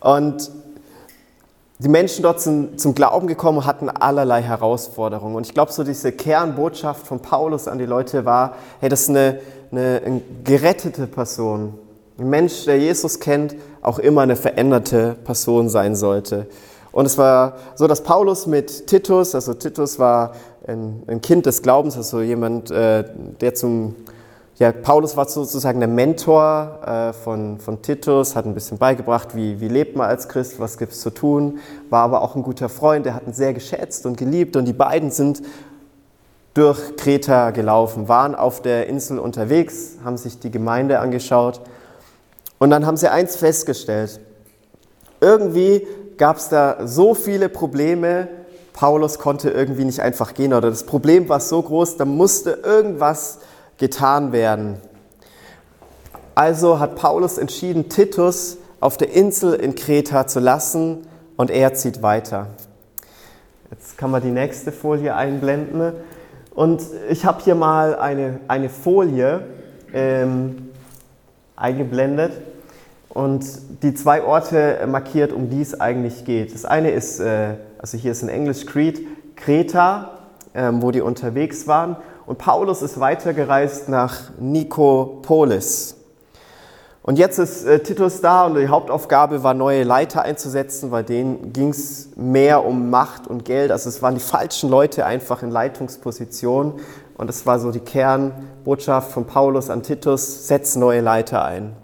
Und 0.00 0.50
die 1.78 1.88
Menschen 1.88 2.22
dort 2.22 2.42
sind 2.42 2.78
zum 2.78 2.94
Glauben 2.94 3.26
gekommen 3.26 3.58
und 3.58 3.66
hatten 3.66 3.88
allerlei 3.88 4.42
Herausforderungen. 4.42 5.36
Und 5.36 5.46
ich 5.46 5.54
glaube, 5.54 5.72
so 5.72 5.82
diese 5.84 6.12
Kernbotschaft 6.12 7.06
von 7.06 7.20
Paulus 7.20 7.66
an 7.68 7.78
die 7.78 7.86
Leute 7.86 8.26
war, 8.26 8.56
hey, 8.80 8.90
das 8.90 9.02
ist 9.02 9.10
eine, 9.10 9.40
eine, 9.70 10.02
eine 10.04 10.22
gerettete 10.44 11.06
Person. 11.06 11.78
Ein 12.20 12.28
Mensch, 12.28 12.66
der 12.66 12.78
Jesus 12.78 13.18
kennt, 13.18 13.56
auch 13.80 13.98
immer 13.98 14.20
eine 14.20 14.36
veränderte 14.36 15.16
Person 15.24 15.70
sein 15.70 15.96
sollte. 15.96 16.48
Und 16.92 17.06
es 17.06 17.16
war 17.16 17.54
so, 17.76 17.86
dass 17.86 18.02
Paulus 18.02 18.46
mit 18.46 18.88
Titus, 18.88 19.34
also 19.34 19.54
Titus 19.54 19.98
war 19.98 20.32
ein, 20.66 21.02
ein 21.06 21.22
Kind 21.22 21.46
des 21.46 21.62
Glaubens, 21.62 21.96
also 21.96 22.20
jemand, 22.20 22.70
äh, 22.70 23.04
der 23.40 23.54
zum, 23.54 23.96
ja, 24.58 24.70
Paulus 24.70 25.16
war 25.16 25.26
sozusagen 25.30 25.80
der 25.80 25.88
Mentor 25.88 26.80
äh, 26.84 27.12
von, 27.14 27.58
von 27.58 27.80
Titus, 27.80 28.36
hat 28.36 28.44
ein 28.44 28.52
bisschen 28.52 28.76
beigebracht, 28.76 29.34
wie, 29.34 29.58
wie 29.62 29.68
lebt 29.68 29.96
man 29.96 30.06
als 30.06 30.28
Christ, 30.28 30.60
was 30.60 30.76
gibt 30.76 30.92
es 30.92 31.00
zu 31.00 31.08
tun, 31.08 31.58
war 31.88 32.02
aber 32.02 32.20
auch 32.20 32.36
ein 32.36 32.42
guter 32.42 32.68
Freund, 32.68 33.06
der 33.06 33.14
hat 33.14 33.26
ihn 33.26 33.32
sehr 33.32 33.54
geschätzt 33.54 34.04
und 34.04 34.18
geliebt 34.18 34.56
und 34.56 34.66
die 34.66 34.74
beiden 34.74 35.10
sind 35.10 35.40
durch 36.52 36.96
Kreta 36.96 37.50
gelaufen, 37.50 38.08
waren 38.08 38.34
auf 38.34 38.60
der 38.60 38.88
Insel 38.88 39.18
unterwegs, 39.18 39.96
haben 40.04 40.18
sich 40.18 40.38
die 40.38 40.50
Gemeinde 40.50 40.98
angeschaut 40.98 41.62
und 42.60 42.70
dann 42.70 42.86
haben 42.86 42.98
sie 42.98 43.10
eins 43.10 43.36
festgestellt. 43.36 44.20
Irgendwie 45.20 45.86
gab 46.18 46.36
es 46.36 46.50
da 46.50 46.86
so 46.86 47.14
viele 47.14 47.48
Probleme, 47.48 48.28
Paulus 48.74 49.18
konnte 49.18 49.50
irgendwie 49.50 49.84
nicht 49.84 50.00
einfach 50.00 50.34
gehen 50.34 50.52
oder 50.52 50.70
das 50.70 50.84
Problem 50.84 51.28
war 51.28 51.40
so 51.40 51.60
groß, 51.60 51.96
da 51.96 52.04
musste 52.04 52.60
irgendwas 52.62 53.38
getan 53.78 54.32
werden. 54.32 54.76
Also 56.34 56.78
hat 56.78 56.96
Paulus 56.96 57.38
entschieden, 57.38 57.88
Titus 57.88 58.58
auf 58.78 58.96
der 58.98 59.10
Insel 59.12 59.54
in 59.54 59.74
Kreta 59.74 60.26
zu 60.26 60.38
lassen 60.38 61.06
und 61.36 61.50
er 61.50 61.72
zieht 61.74 62.02
weiter. 62.02 62.48
Jetzt 63.70 63.96
kann 63.96 64.10
man 64.10 64.22
die 64.22 64.30
nächste 64.30 64.70
Folie 64.70 65.14
einblenden. 65.14 65.92
Und 66.54 66.82
ich 67.08 67.24
habe 67.24 67.42
hier 67.42 67.54
mal 67.54 67.94
eine, 67.96 68.40
eine 68.48 68.68
Folie 68.68 69.46
ähm, 69.94 70.70
eingeblendet 71.56 72.32
und 73.10 73.44
die 73.82 73.92
zwei 73.94 74.22
Orte 74.22 74.78
markiert, 74.88 75.32
um 75.32 75.50
die 75.50 75.60
es 75.60 75.78
eigentlich 75.80 76.24
geht. 76.24 76.54
Das 76.54 76.64
eine 76.64 76.90
ist, 76.90 77.18
äh, 77.20 77.54
also 77.78 77.98
hier 77.98 78.12
ist 78.12 78.22
in 78.22 78.28
Englisch 78.28 78.66
Crete, 78.66 79.02
Kreta, 79.36 80.18
ähm, 80.54 80.80
wo 80.80 80.90
die 80.90 81.00
unterwegs 81.00 81.66
waren. 81.66 81.96
Und 82.26 82.38
Paulus 82.38 82.82
ist 82.82 83.00
weitergereist 83.00 83.88
nach 83.88 84.30
Nikopolis. 84.38 85.96
Und 87.02 87.18
jetzt 87.18 87.38
ist 87.38 87.64
äh, 87.64 87.80
Titus 87.80 88.20
da 88.20 88.46
und 88.46 88.54
die 88.54 88.68
Hauptaufgabe 88.68 89.42
war, 89.42 89.54
neue 89.54 89.82
Leiter 89.82 90.22
einzusetzen, 90.22 90.92
weil 90.92 91.02
denen 91.02 91.52
ging 91.52 91.70
es 91.70 92.10
mehr 92.14 92.64
um 92.64 92.90
Macht 92.90 93.26
und 93.26 93.44
Geld. 93.44 93.72
Also 93.72 93.88
es 93.88 94.02
waren 94.02 94.14
die 94.14 94.20
falschen 94.20 94.70
Leute 94.70 95.06
einfach 95.06 95.42
in 95.42 95.50
Leitungspositionen. 95.50 96.74
Und 97.16 97.26
das 97.26 97.46
war 97.46 97.58
so 97.58 97.72
die 97.72 97.80
Kernbotschaft 97.80 99.10
von 99.10 99.26
Paulus 99.26 99.68
an 99.68 99.82
Titus, 99.82 100.46
setz 100.46 100.76
neue 100.76 101.00
Leiter 101.00 101.44
ein. 101.44 101.74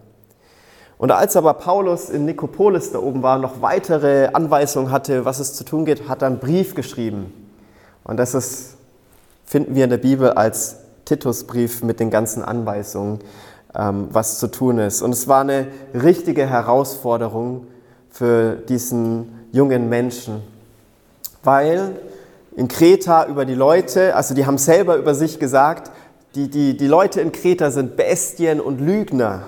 Und 0.99 1.11
als 1.11 1.37
aber 1.37 1.55
Paulus 1.55 2.09
in 2.09 2.25
Nikopolis 2.25 2.93
da 2.93 2.99
oben 2.99 3.23
war, 3.23 3.39
noch 3.39 3.61
weitere 3.61 4.29
Anweisungen 4.33 4.91
hatte, 4.91 5.25
was 5.25 5.41
es 5.41 5.55
zu 5.55 5.65
tun 5.65 5.85
geht, 5.85 6.09
hat 6.09 6.23
er 6.23 6.29
einen 6.29 6.39
Brief 6.39 6.75
geschrieben. 6.75 7.33
Und 8.05 8.17
das 8.17 8.35
ist, 8.35 8.77
finden 9.45 9.75
wir 9.75 9.85
in 9.85 9.91
der 9.91 9.99
Bibel 9.99 10.31
als 10.31 10.77
Titusbrief 11.05 11.83
mit 11.83 12.01
den 12.01 12.11
ganzen 12.11 12.43
Anweisungen, 12.43 13.21
ähm, 13.75 14.09
was 14.11 14.39
zu 14.39 14.47
tun 14.49 14.79
ist. 14.79 15.03
Und 15.03 15.13
es 15.13 15.29
war 15.29 15.43
eine 15.43 15.67
richtige 15.93 16.47
Herausforderung 16.47 17.67
für 18.11 18.57
diesen 18.57 19.47
jungen 19.53 19.89
Menschen, 19.89 20.43
weil 21.43 22.01
in 22.57 22.69
Kreta 22.69 23.27
über 23.27 23.45
die 23.45 23.55
Leute, 23.55 24.17
also 24.17 24.35
die 24.35 24.47
haben 24.47 24.57
selber 24.57 24.97
über 24.97 25.15
sich 25.15 25.39
gesagt, 25.39 25.91
die, 26.35 26.49
die, 26.49 26.77
die 26.77 26.87
Leute 26.87 27.21
in 27.21 27.33
Kreta 27.33 27.71
sind 27.71 27.97
Bestien 27.97 28.61
und 28.61 28.81
Lügner. 28.81 29.43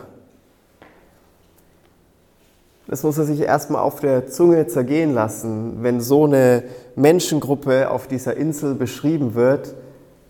Das 2.88 3.02
muss 3.02 3.18
er 3.18 3.24
sich 3.24 3.40
erstmal 3.40 3.82
auf 3.82 4.00
der 4.00 4.28
Zunge 4.28 4.66
zergehen 4.66 5.12
lassen, 5.12 5.82
wenn 5.82 6.00
so 6.00 6.24
eine 6.24 6.64
Menschengruppe 6.96 7.90
auf 7.90 8.06
dieser 8.06 8.34
Insel 8.34 8.74
beschrieben 8.74 9.34
wird, 9.34 9.74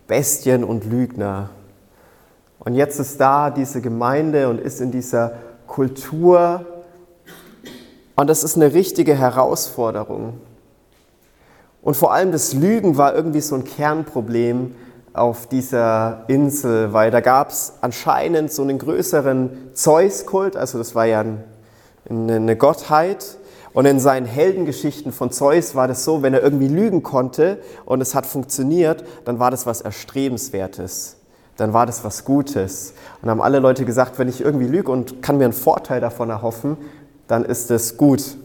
Bestien 0.09 0.65
und 0.65 0.85
Lügner. 0.85 1.51
Und 2.59 2.75
jetzt 2.75 2.99
ist 2.99 3.21
da 3.21 3.51
diese 3.51 3.81
Gemeinde 3.81 4.49
und 4.49 4.61
ist 4.61 4.81
in 4.81 4.91
dieser 4.91 5.35
Kultur. 5.69 6.67
Und 8.17 8.29
das 8.29 8.43
ist 8.43 8.57
eine 8.57 8.75
richtige 8.75 9.15
Herausforderung. 9.15 10.41
Und 11.81 11.97
vor 11.97 12.13
allem 12.13 12.33
das 12.33 12.55
Lügen 12.55 12.97
war 12.97 13.15
irgendwie 13.15 13.41
so 13.41 13.55
ein 13.55 13.63
Kernproblem 13.63 14.75
auf 15.13 15.47
dieser 15.47 16.25
Insel, 16.27 16.93
weil 16.93 17.13
da 17.13 17.21
gab 17.21 17.51
es 17.51 17.75
anscheinend 17.83 18.53
so 18.53 18.63
einen 18.63 18.79
größeren 18.79 19.71
Zeus-Kult, 19.75 20.57
also 20.57 20.79
das 20.79 20.97
war 20.97 21.07
ja 21.07 21.25
eine 22.09 22.57
Gottheit. 22.57 23.39
Und 23.73 23.85
in 23.87 24.01
seinen 24.01 24.27
Heldengeschichten 24.27 25.13
von 25.13 25.31
Zeus 25.31 25.75
war 25.75 25.87
das 25.87 26.05
so, 26.05 26.23
wenn 26.23 26.35
er 26.35 26.43
irgendwie 26.43 26.69
lügen 26.69 27.03
konnte 27.03 27.59
und 27.85 28.01
es 28.01 28.15
hat 28.15 28.27
funktioniert, 28.27 29.05
dann 29.25 29.39
war 29.39 29.51
das 29.51 29.67
was 29.67 29.83
Erstrebenswertes. 29.83 31.17
Dann 31.57 31.73
war 31.73 31.87
das 31.87 32.03
was 32.03 32.25
Gutes. 32.25 32.95
Und 33.23 33.31
haben 33.31 33.43
alle 33.43 33.59
Leute 33.59 33.85
gesagt, 33.85 34.19
wenn 34.19 34.29
ich 34.29 34.41
irgendwie 34.41 34.67
lüge 34.67 34.91
und 34.91 35.23
kann 35.23 35.39
mir 35.39 35.45
einen 35.45 35.53
Vorteil 35.53 36.01
davon 36.01 36.31
erhoffen, 36.31 36.77
dann 37.29 37.45
ist 37.45 37.71
es 37.71 37.97
gut. 37.97 38.37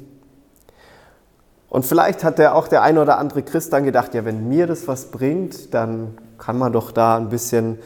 Und 1.69 1.85
vielleicht 1.85 2.23
hat 2.23 2.37
der 2.37 2.53
auch 2.53 2.67
der 2.67 2.83
ein 2.83 2.99
oder 2.99 3.17
andere 3.17 3.41
Christ 3.41 3.73
dann 3.73 3.83
gedacht, 3.83 4.13
ja, 4.13 4.25
wenn 4.25 4.47
mir 4.47 4.67
das 4.67 4.87
was 4.87 5.05
bringt, 5.05 5.73
dann 5.73 6.17
kann 6.37 6.57
man 6.57 6.73
doch 6.73 6.91
da 6.91 7.17
ein 7.17 7.29
bisschen, 7.29 7.79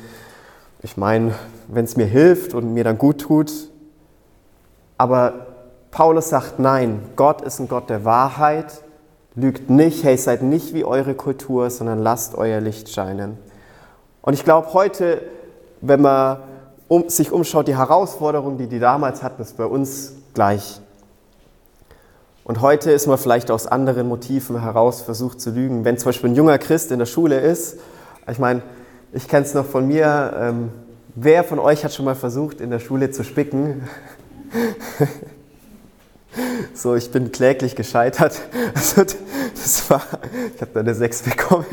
ich 0.81 0.97
meine, 0.97 1.33
wenn 1.69 1.85
es 1.85 1.95
mir 1.95 2.05
hilft 2.05 2.53
und 2.53 2.73
mir 2.73 2.83
dann 2.83 2.97
gut 2.97 3.21
tut. 3.21 3.51
Aber 4.97 5.46
Paulus 5.91 6.29
sagt, 6.29 6.59
nein, 6.59 7.01
Gott 7.15 7.41
ist 7.41 7.59
ein 7.59 7.67
Gott 7.67 7.89
der 7.89 8.05
Wahrheit, 8.05 8.81
lügt 9.35 9.69
nicht, 9.69 10.03
hey, 10.03 10.17
seid 10.17 10.41
nicht 10.41 10.73
wie 10.73 10.83
eure 10.83 11.13
Kultur, 11.13 11.69
sondern 11.69 11.99
lasst 11.99 12.35
euer 12.35 12.59
Licht 12.59 12.89
scheinen. 12.89 13.37
Und 14.21 14.33
ich 14.33 14.43
glaube, 14.43 14.73
heute, 14.73 15.21
wenn 15.81 16.01
man 16.01 16.39
um, 16.87 17.09
sich 17.09 17.31
umschaut, 17.31 17.67
die 17.67 17.77
Herausforderung, 17.77 18.57
die 18.57 18.67
die 18.67 18.79
damals 18.79 19.23
hatten, 19.23 19.41
ist 19.41 19.57
bei 19.57 19.65
uns 19.65 20.13
gleich. 20.33 20.81
Und 22.43 22.61
heute 22.61 22.91
ist 22.91 23.07
man 23.07 23.17
vielleicht 23.17 23.51
aus 23.51 23.67
anderen 23.67 24.07
Motiven 24.07 24.61
heraus 24.61 25.01
versucht 25.01 25.41
zu 25.41 25.51
lügen. 25.51 25.83
Wenn 25.83 25.97
zum 25.97 26.09
Beispiel 26.09 26.29
ein 26.29 26.35
junger 26.35 26.57
Christ 26.57 26.91
in 26.91 26.99
der 26.99 27.05
Schule 27.05 27.39
ist, 27.39 27.77
ich 28.29 28.39
meine, 28.39 28.61
ich 29.13 29.27
kenne 29.27 29.45
es 29.45 29.53
noch 29.53 29.65
von 29.65 29.87
mir, 29.87 30.33
ähm, 30.39 30.71
wer 31.15 31.43
von 31.43 31.59
euch 31.59 31.83
hat 31.83 31.93
schon 31.93 32.05
mal 32.05 32.15
versucht, 32.15 32.61
in 32.61 32.69
der 32.69 32.79
Schule 32.79 33.11
zu 33.11 33.23
spicken? 33.23 33.87
so, 36.73 36.95
ich 36.95 37.11
bin 37.11 37.31
kläglich 37.31 37.75
gescheitert. 37.75 38.41
Also, 38.73 39.03
das 39.53 39.89
war, 39.89 40.01
ich 40.55 40.61
habe 40.61 40.71
da 40.73 40.79
eine 40.79 40.93
6 40.93 41.23
bekommen. 41.23 41.65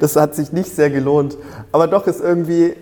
Das 0.00 0.16
hat 0.16 0.34
sich 0.34 0.52
nicht 0.52 0.74
sehr 0.74 0.90
gelohnt. 0.90 1.36
Aber 1.72 1.86
doch 1.86 2.06
ist 2.06 2.20
irgendwie 2.20 2.74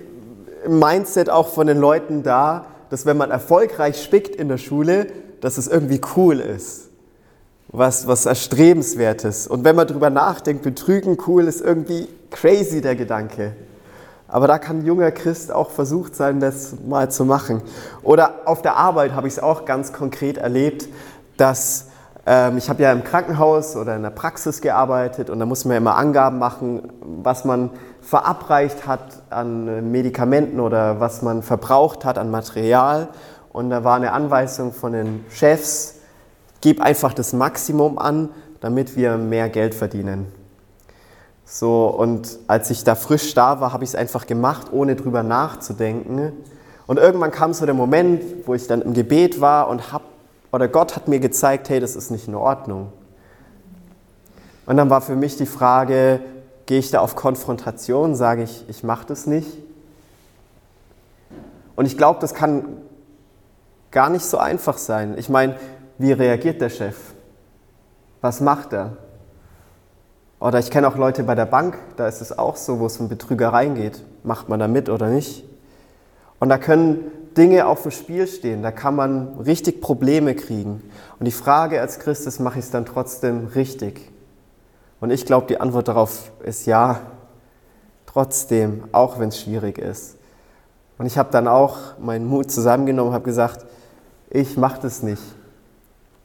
im 0.65 0.79
Mindset 0.79 1.31
auch 1.31 1.49
von 1.49 1.67
den 1.67 1.79
Leuten 1.79 2.23
da, 2.23 2.67
dass 2.91 3.07
wenn 3.07 3.17
man 3.17 3.31
erfolgreich 3.31 4.03
spickt 4.03 4.37
in 4.37 4.49
der 4.49 4.59
Schule, 4.59 5.07
dass 5.41 5.59
es 5.59 5.67
irgendwie 5.67 6.01
cool 6.17 6.41
ist 6.41 6.85
was, 7.77 8.07
was 8.07 8.25
Erstrebenswertes. 8.27 9.49
Und 9.49 9.65
wenn 9.65 9.75
man 9.75 9.87
darüber 9.87 10.09
nachdenkt, 10.09 10.63
betrügen 10.63 11.19
cool 11.27 11.47
ist 11.47 11.61
irgendwie 11.61 12.07
crazy 12.31 12.81
der 12.81 12.95
Gedanke. 12.95 13.53
Aber 14.35 14.49
da 14.49 14.59
kann 14.59 14.79
ein 14.79 14.85
junger 14.85 15.13
Christ 15.13 15.53
auch 15.53 15.71
versucht 15.71 16.17
sein, 16.17 16.41
das 16.41 16.75
mal 16.85 17.09
zu 17.09 17.25
machen. 17.25 17.63
Oder 18.03 18.41
auf 18.47 18.63
der 18.63 18.75
Arbeit 18.75 19.13
habe 19.13 19.29
ich 19.29 19.35
es 19.35 19.39
auch 19.39 19.65
ganz 19.65 19.93
konkret 19.93 20.39
erlebt, 20.39 20.89
dass 21.37 21.87
ähm, 22.27 22.59
ich 22.59 22.69
habe 22.69 22.83
ja 22.83 22.91
im 22.91 23.05
Krankenhaus 23.05 23.77
oder 23.77 23.95
in 23.95 24.03
der 24.03 24.11
Praxis 24.11 24.61
gearbeitet 24.61 25.31
und 25.31 25.39
da 25.39 25.47
muss 25.47 25.65
man 25.65 25.75
ja 25.75 25.79
immer 25.79 25.95
Angaben 25.95 26.41
machen, 26.41 26.83
was 27.01 27.45
man 27.45 27.71
verabreicht 28.01 28.89
hat 28.89 29.23
an 29.31 29.93
Medikamenten 29.93 30.59
oder 30.59 30.99
was 30.99 31.23
man 31.23 31.45
verbraucht 31.45 32.05
hat 32.05 32.19
an 32.19 32.33
Material. 32.33 33.11
Und 33.53 33.71
da 33.71 33.85
war 33.85 33.95
eine 33.95 34.11
Anweisung 34.11 34.73
von 34.73 34.95
den 34.95 35.25
Chefs, 35.31 35.95
gib 36.61 36.81
einfach 36.81 37.13
das 37.13 37.35
Maximum 37.35 37.99
an, 37.99 38.31
damit 38.61 38.97
wir 38.97 39.17
mehr 39.17 39.49
Geld 39.49 39.77
verdienen. 39.77 40.27
So, 41.47 41.87
und 41.87 42.39
als 42.47 42.71
ich 42.71 42.85
da 42.85 42.95
frisch 42.95 43.35
da 43.35 43.61
war, 43.61 43.73
habe 43.73 43.85
ich 43.85 43.91
es 43.91 43.97
einfach 43.97 44.27
gemacht, 44.27 44.69
ohne 44.73 44.97
drüber 44.97 45.23
nachzudenken. 45.23 46.33
Und 46.87 46.99
irgendwann 46.99 47.31
kam 47.31 47.53
so 47.53 47.65
der 47.65 47.75
Moment, 47.75 48.23
wo 48.47 48.55
ich 48.55 48.67
dann 48.67 48.83
im 48.83 48.95
Gebet 48.95 49.41
war 49.41 49.69
und 49.69 49.93
hab, 49.93 50.03
oder 50.53 50.69
Gott 50.69 50.97
hat 50.97 51.09
mir 51.09 51.21
gezeigt, 51.21 51.69
hey, 51.69 51.81
das 51.81 51.97
ist 51.97 52.11
nicht 52.11 52.29
in 52.29 52.35
Ordnung. 52.35 52.93
Und 54.67 54.77
dann 54.77 54.89
war 54.89 55.01
für 55.01 55.17
mich 55.17 55.37
die 55.37 55.47
Frage, 55.47 56.21
gehe 56.67 56.79
ich 56.79 56.91
da 56.91 57.01
auf 57.01 57.17
Konfrontation, 57.17 58.15
sage 58.15 58.43
ich, 58.43 58.65
ich 58.69 58.83
mache 58.83 59.07
das 59.07 59.27
nicht. 59.27 59.49
Und 61.77 61.87
ich 61.87 61.99
glaube, 61.99 62.21
das 62.21 62.35
kann 62.35 62.65
gar 63.91 64.09
nicht 64.09 64.25
so 64.25 64.39
einfach 64.39 64.79
sein. 64.79 65.17
Ich 65.19 65.29
meine, 65.29 65.57
wie 65.99 66.13
reagiert 66.13 66.61
der 66.61 66.71
Chef? 66.71 66.97
Was 68.21 68.41
macht 68.41 68.73
er? 68.73 68.97
Oder 70.45 70.59
ich 70.59 70.71
kenne 70.71 70.87
auch 70.87 70.97
Leute 70.97 71.23
bei 71.23 71.35
der 71.35 71.47
Bank, 71.47 71.79
da 71.97 72.07
ist 72.07 72.21
es 72.21 72.39
auch 72.39 72.57
so, 72.57 72.79
wo 72.79 72.85
es 72.85 72.99
um 72.99 73.09
Betrügereien 73.09 73.77
geht. 73.77 74.05
Macht 74.25 74.51
man 74.51 74.61
da 74.61 74.69
mit 74.69 74.91
oder 74.91 75.09
nicht? 75.09 75.43
Und 76.39 76.51
da 76.51 76.59
können 76.59 77.11
Dinge 77.35 77.67
auf 77.67 77.81
dem 77.81 77.91
Spiel 77.93 78.27
stehen, 78.27 78.63
da 78.63 78.71
kann 78.71 78.95
man 78.95 79.39
richtig 79.39 79.81
Probleme 79.81 80.35
kriegen. 80.35 80.83
Und 81.19 81.25
die 81.25 81.33
Frage 81.33 81.81
als 81.81 81.99
Christ 81.99 82.27
ist, 82.27 82.41
mache 82.41 82.59
ich 82.59 82.67
es 82.67 82.71
dann 82.71 82.85
trotzdem 82.85 83.47
richtig? 83.55 84.13
Und 85.01 85.11
ich 85.11 85.25
glaube, 85.25 85.47
die 85.47 85.63
Antwort 85.63 85.89
darauf 85.89 86.31
ist 86.45 86.67
ja, 86.67 87.01
trotzdem, 88.05 88.85
auch 88.93 89.19
wenn 89.19 89.31
es 89.31 89.41
schwierig 89.41 89.79
ist. 89.79 90.19
Und 90.99 91.07
ich 91.07 91.17
habe 91.17 91.31
dann 91.33 91.49
auch 91.49 91.79
meinen 91.99 92.27
Mut 92.27 92.51
zusammengenommen 92.51 93.09
und 93.09 93.15
habe 93.15 93.25
gesagt, 93.25 93.65
ich 94.29 94.59
mache 94.59 94.83
das 94.83 95.03
nicht. 95.03 95.23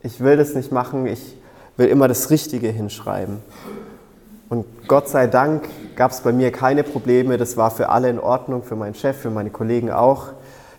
Ich 0.03 0.19
will 0.19 0.35
das 0.35 0.55
nicht 0.55 0.73
machen, 0.73 1.05
ich 1.05 1.38
will 1.77 1.88
immer 1.88 2.09
das 2.09 2.29
Richtige 2.29 2.67
hinschreiben. 2.67 3.38
Und 4.49 4.65
Gott 4.87 5.07
sei 5.07 5.27
Dank 5.27 5.69
gab 5.95 6.09
es 6.09 6.21
bei 6.21 6.31
mir 6.31 6.51
keine 6.51 6.83
Probleme, 6.83 7.37
das 7.37 7.55
war 7.55 7.69
für 7.69 7.89
alle 7.89 8.09
in 8.09 8.19
Ordnung, 8.19 8.63
für 8.63 8.75
meinen 8.75 8.95
Chef, 8.95 9.15
für 9.15 9.29
meine 9.29 9.51
Kollegen 9.51 9.91
auch. 9.91 10.29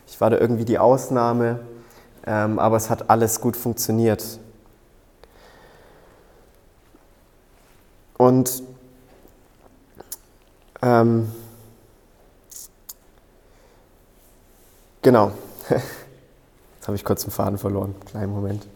Ich 0.09 0.21
war 0.21 0.29
da 0.29 0.39
irgendwie 0.39 0.65
die 0.65 0.81
Ausnahme, 0.81 1.61
ähm, 2.27 2.59
aber 2.59 2.77
es 2.77 2.91
hat 2.91 3.11
alles 3.11 3.41
gut 3.41 3.57
funktioniert. 3.57 4.41
Und 8.19 8.65
ähm, 10.83 11.31
genau, 15.01 15.31
jetzt 15.69 16.89
habe 16.89 16.97
ich 16.97 17.05
kurz 17.05 17.23
den 17.23 17.31
Faden 17.31 17.57
verloren, 17.57 17.95
kleinen 18.05 18.33
Moment. 18.33 18.67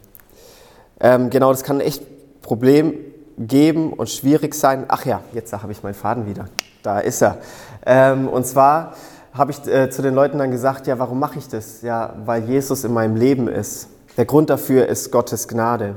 Ähm, 1.01 1.31
genau, 1.31 1.51
das 1.51 1.65
kann 1.65 1.81
echt 1.81 2.05
Problem 2.43 2.95
geben 3.39 3.93
und 3.93 4.09
schwierig 4.09 4.55
sein. 4.55 4.85
Ach 4.89 5.05
ja, 5.05 5.21
jetzt 5.33 5.53
habe 5.53 5.73
ich 5.73 5.83
meinen 5.83 5.95
Faden 5.95 6.27
wieder. 6.27 6.47
Da 6.83 7.01
ist 7.01 7.23
er. 7.23 7.39
Ähm, 7.87 8.29
und 8.29 8.47
zwar 8.47 8.95
habe 9.33 9.51
ich 9.51 9.67
äh, 9.67 9.91
zu 9.91 10.03
den 10.03 10.15
Leuten 10.15 10.39
dann 10.39 10.51
gesagt, 10.51 10.87
ja, 10.87 10.99
warum 10.99 11.19
mache 11.19 11.39
ich 11.39 11.49
das? 11.49 11.83
Ja, 11.83 12.15
weil 12.25 12.45
Jesus 12.45 12.85
in 12.85 12.93
meinem 12.93 13.17
Leben 13.17 13.49
ist. 13.49 13.89
Der 14.17 14.27
Grund 14.27 14.51
dafür 14.51 14.87
ist 14.87 15.11
Gottes 15.11 15.49
Gnade. 15.49 15.97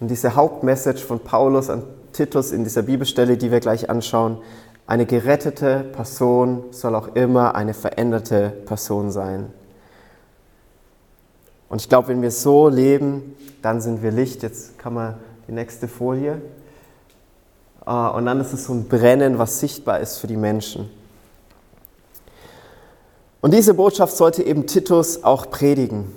Und 0.00 0.10
diese 0.10 0.34
Hauptmessage 0.34 1.04
von 1.04 1.20
Paulus 1.20 1.70
an 1.70 1.84
Titus 2.12 2.50
in 2.50 2.64
dieser 2.64 2.82
Bibelstelle, 2.82 3.36
die 3.36 3.50
wir 3.50 3.60
gleich 3.60 3.88
anschauen, 3.88 4.38
eine 4.86 5.06
gerettete 5.06 5.84
Person 5.92 6.64
soll 6.70 6.94
auch 6.94 7.14
immer 7.14 7.54
eine 7.54 7.74
veränderte 7.74 8.50
Person 8.66 9.10
sein. 9.10 9.52
Und 11.68 11.80
ich 11.80 11.88
glaube, 11.88 12.08
wenn 12.08 12.22
wir 12.22 12.30
so 12.30 12.68
leben, 12.68 13.34
dann 13.62 13.80
sind 13.80 14.02
wir 14.02 14.12
Licht. 14.12 14.42
Jetzt 14.42 14.78
kann 14.78 14.94
man 14.94 15.14
die 15.48 15.52
nächste 15.52 15.88
Folie. 15.88 16.40
Ah, 17.84 18.08
und 18.08 18.26
dann 18.26 18.40
ist 18.40 18.52
es 18.52 18.64
so 18.64 18.72
ein 18.72 18.88
Brennen, 18.88 19.38
was 19.38 19.60
sichtbar 19.60 20.00
ist 20.00 20.18
für 20.18 20.26
die 20.26 20.36
Menschen. 20.36 20.90
Und 23.40 23.54
diese 23.54 23.74
Botschaft 23.74 24.16
sollte 24.16 24.42
eben 24.42 24.66
Titus 24.66 25.22
auch 25.22 25.50
predigen. 25.50 26.12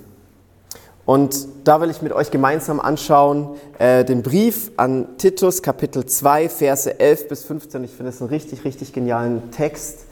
Und 1.06 1.46
da 1.64 1.80
will 1.80 1.90
ich 1.90 2.02
mit 2.02 2.12
euch 2.12 2.30
gemeinsam 2.30 2.80
anschauen 2.80 3.56
äh, 3.78 4.04
den 4.04 4.22
Brief 4.22 4.72
an 4.76 5.16
Titus, 5.18 5.62
Kapitel 5.62 6.04
2, 6.04 6.48
Verse 6.48 6.98
11 6.98 7.28
bis 7.28 7.44
15. 7.44 7.84
Ich 7.84 7.90
finde 7.92 8.10
es 8.10 8.20
einen 8.20 8.30
richtig, 8.30 8.64
richtig 8.64 8.92
genialen 8.92 9.50
Text. 9.50 10.06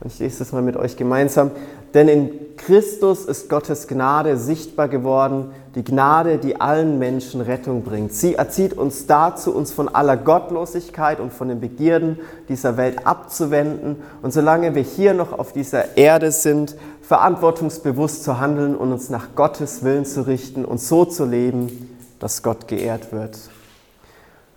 Und 0.00 0.12
ich 0.12 0.18
lese 0.18 0.40
das 0.40 0.52
mal 0.52 0.62
mit 0.62 0.76
euch 0.76 0.96
gemeinsam. 0.96 1.50
Denn 1.94 2.08
in 2.08 2.30
Christus 2.56 3.24
ist 3.24 3.48
Gottes 3.48 3.86
Gnade 3.86 4.36
sichtbar 4.36 4.88
geworden, 4.88 5.50
die 5.74 5.84
Gnade, 5.84 6.38
die 6.38 6.60
allen 6.60 6.98
Menschen 6.98 7.40
Rettung 7.40 7.82
bringt. 7.82 8.12
Sie 8.12 8.34
erzieht 8.34 8.76
uns 8.76 9.06
dazu, 9.06 9.54
uns 9.54 9.72
von 9.72 9.88
aller 9.88 10.16
Gottlosigkeit 10.16 11.20
und 11.20 11.32
von 11.32 11.48
den 11.48 11.60
Begierden 11.60 12.18
dieser 12.48 12.76
Welt 12.76 13.06
abzuwenden 13.06 13.96
und 14.22 14.32
solange 14.32 14.74
wir 14.74 14.82
hier 14.82 15.14
noch 15.14 15.32
auf 15.32 15.52
dieser 15.52 15.96
Erde 15.96 16.32
sind, 16.32 16.76
verantwortungsbewusst 17.02 18.24
zu 18.24 18.40
handeln 18.40 18.76
und 18.76 18.92
uns 18.92 19.10
nach 19.10 19.28
Gottes 19.36 19.84
Willen 19.84 20.04
zu 20.04 20.26
richten 20.26 20.64
und 20.64 20.80
so 20.80 21.04
zu 21.04 21.24
leben, 21.24 21.96
dass 22.18 22.42
Gott 22.42 22.66
geehrt 22.66 23.12
wird. 23.12 23.38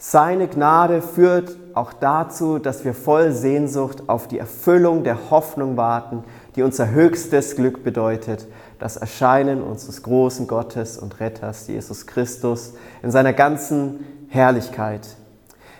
Seine 0.09 0.47
Gnade 0.47 1.01
führt 1.01 1.57
auch 1.73 1.91
dazu, 1.91 2.59
dass 2.59 2.85
wir 2.85 2.93
voll 2.93 3.33
Sehnsucht 3.33 4.07
auf 4.07 4.29
die 4.29 4.39
Erfüllung 4.39 5.03
der 5.03 5.29
Hoffnung 5.31 5.75
warten, 5.75 6.23
die 6.55 6.63
unser 6.63 6.91
höchstes 6.91 7.57
Glück 7.57 7.83
bedeutet, 7.83 8.47
das 8.79 8.95
Erscheinen 8.95 9.61
unseres 9.61 10.03
großen 10.03 10.47
Gottes 10.47 10.97
und 10.97 11.19
Retters, 11.19 11.67
Jesus 11.67 12.07
Christus, 12.07 12.75
in 13.03 13.11
seiner 13.11 13.33
ganzen 13.33 14.05
Herrlichkeit. 14.29 15.01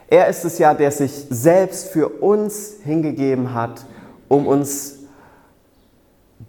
Er 0.10 0.28
ist 0.28 0.44
es 0.44 0.58
ja, 0.58 0.74
der 0.74 0.92
sich 0.92 1.28
selbst 1.30 1.88
für 1.88 2.10
uns 2.10 2.80
hingegeben 2.84 3.54
hat, 3.54 3.86
um 4.28 4.46
uns 4.46 4.96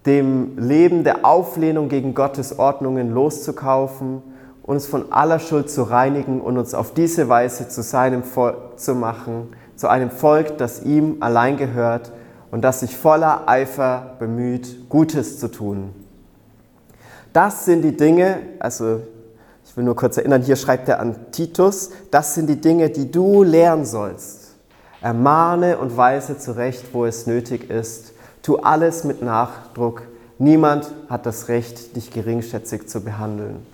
dem 0.04 0.58
Leben 0.58 1.04
der 1.04 1.24
Auflehnung 1.24 1.88
gegen 1.88 2.12
Gottes 2.12 2.58
Ordnungen 2.58 3.14
loszukaufen 3.14 4.20
uns 4.68 4.84
von 4.84 5.10
aller 5.12 5.38
Schuld 5.38 5.70
zu 5.70 5.82
reinigen 5.82 6.42
und 6.42 6.58
uns 6.58 6.74
auf 6.74 6.92
diese 6.92 7.30
Weise 7.30 7.70
zu 7.70 7.82
seinem 7.82 8.22
Volk 8.22 8.78
zu 8.78 8.94
machen, 8.94 9.48
zu 9.76 9.88
einem 9.88 10.10
Volk, 10.10 10.58
das 10.58 10.82
ihm 10.82 11.16
allein 11.20 11.56
gehört 11.56 12.12
und 12.50 12.60
das 12.60 12.80
sich 12.80 12.94
voller 12.94 13.48
Eifer 13.48 14.16
bemüht, 14.18 14.90
Gutes 14.90 15.38
zu 15.40 15.48
tun. 15.48 15.94
Das 17.32 17.64
sind 17.64 17.80
die 17.80 17.96
Dinge, 17.96 18.40
also 18.58 19.00
ich 19.64 19.74
will 19.74 19.84
nur 19.84 19.96
kurz 19.96 20.18
erinnern, 20.18 20.42
hier 20.42 20.56
schreibt 20.56 20.86
er 20.90 21.00
an 21.00 21.16
Titus, 21.32 21.88
das 22.10 22.34
sind 22.34 22.46
die 22.48 22.60
Dinge, 22.60 22.90
die 22.90 23.10
du 23.10 23.42
lernen 23.44 23.86
sollst. 23.86 24.54
Ermahne 25.00 25.78
und 25.78 25.96
weise 25.96 26.36
zurecht, 26.36 26.92
wo 26.92 27.06
es 27.06 27.26
nötig 27.26 27.70
ist. 27.70 28.12
Tu 28.42 28.56
alles 28.56 29.04
mit 29.04 29.22
Nachdruck. 29.22 30.02
Niemand 30.38 30.92
hat 31.08 31.24
das 31.24 31.48
Recht, 31.48 31.96
dich 31.96 32.10
geringschätzig 32.10 32.86
zu 32.86 33.00
behandeln. 33.00 33.64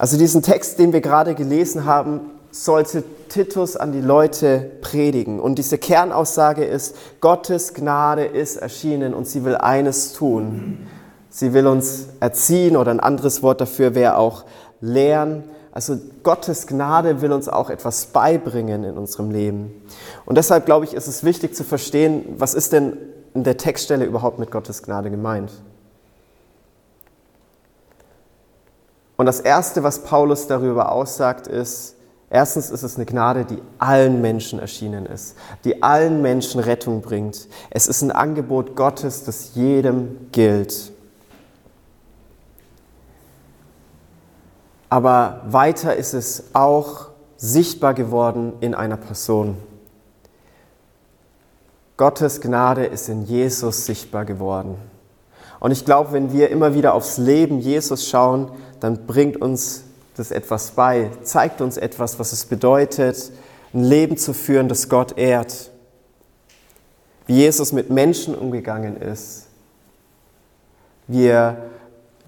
Also 0.00 0.16
diesen 0.16 0.40
Text, 0.40 0.78
den 0.78 0.94
wir 0.94 1.02
gerade 1.02 1.34
gelesen 1.34 1.84
haben, 1.84 2.22
sollte 2.50 3.04
Titus 3.28 3.76
an 3.76 3.92
die 3.92 4.00
Leute 4.00 4.70
predigen. 4.80 5.38
Und 5.38 5.58
diese 5.58 5.76
Kernaussage 5.76 6.64
ist, 6.64 6.96
Gottes 7.20 7.74
Gnade 7.74 8.24
ist 8.24 8.56
erschienen 8.56 9.12
und 9.12 9.26
sie 9.26 9.44
will 9.44 9.56
eines 9.56 10.14
tun. 10.14 10.86
Sie 11.28 11.52
will 11.52 11.66
uns 11.66 12.06
erziehen 12.18 12.78
oder 12.78 12.92
ein 12.92 13.00
anderes 13.00 13.42
Wort 13.42 13.60
dafür 13.60 13.94
wäre 13.94 14.16
auch 14.16 14.46
lehren. 14.80 15.44
Also 15.70 15.98
Gottes 16.22 16.66
Gnade 16.66 17.20
will 17.20 17.30
uns 17.30 17.50
auch 17.50 17.68
etwas 17.68 18.06
beibringen 18.06 18.84
in 18.84 18.96
unserem 18.96 19.30
Leben. 19.30 19.82
Und 20.24 20.38
deshalb 20.38 20.64
glaube 20.64 20.86
ich, 20.86 20.94
ist 20.94 21.08
es 21.08 21.24
wichtig 21.24 21.54
zu 21.54 21.62
verstehen, 21.62 22.24
was 22.38 22.54
ist 22.54 22.72
denn 22.72 22.96
in 23.34 23.44
der 23.44 23.58
Textstelle 23.58 24.06
überhaupt 24.06 24.38
mit 24.38 24.50
Gottes 24.50 24.82
Gnade 24.82 25.10
gemeint. 25.10 25.50
Und 29.20 29.26
das 29.26 29.40
Erste, 29.40 29.82
was 29.82 29.98
Paulus 29.98 30.46
darüber 30.46 30.92
aussagt, 30.92 31.46
ist, 31.46 31.94
erstens 32.30 32.70
ist 32.70 32.82
es 32.82 32.96
eine 32.96 33.04
Gnade, 33.04 33.44
die 33.44 33.60
allen 33.76 34.22
Menschen 34.22 34.58
erschienen 34.58 35.04
ist, 35.04 35.36
die 35.62 35.82
allen 35.82 36.22
Menschen 36.22 36.58
Rettung 36.58 37.02
bringt. 37.02 37.46
Es 37.68 37.86
ist 37.86 38.00
ein 38.00 38.12
Angebot 38.12 38.76
Gottes, 38.76 39.24
das 39.24 39.54
jedem 39.54 40.30
gilt. 40.32 40.90
Aber 44.88 45.42
weiter 45.48 45.96
ist 45.96 46.14
es 46.14 46.54
auch 46.54 47.08
sichtbar 47.36 47.92
geworden 47.92 48.54
in 48.60 48.74
einer 48.74 48.96
Person. 48.96 49.58
Gottes 51.98 52.40
Gnade 52.40 52.86
ist 52.86 53.10
in 53.10 53.26
Jesus 53.26 53.84
sichtbar 53.84 54.24
geworden. 54.24 54.78
Und 55.60 55.70
ich 55.72 55.84
glaube, 55.84 56.12
wenn 56.12 56.32
wir 56.32 56.48
immer 56.48 56.74
wieder 56.74 56.94
aufs 56.94 57.18
Leben 57.18 57.60
Jesus 57.60 58.08
schauen, 58.08 58.50
dann 58.80 59.06
bringt 59.06 59.40
uns 59.40 59.84
das 60.16 60.30
etwas 60.30 60.72
bei, 60.72 61.10
zeigt 61.22 61.60
uns 61.60 61.76
etwas, 61.76 62.18
was 62.18 62.32
es 62.32 62.46
bedeutet, 62.46 63.30
ein 63.72 63.84
Leben 63.84 64.16
zu 64.16 64.32
führen, 64.32 64.68
das 64.68 64.88
Gott 64.88 65.16
ehrt. 65.16 65.70
Wie 67.26 67.36
Jesus 67.36 67.72
mit 67.72 67.90
Menschen 67.90 68.34
umgegangen 68.34 68.96
ist, 69.00 69.46
wie 71.06 71.26
er 71.26 71.58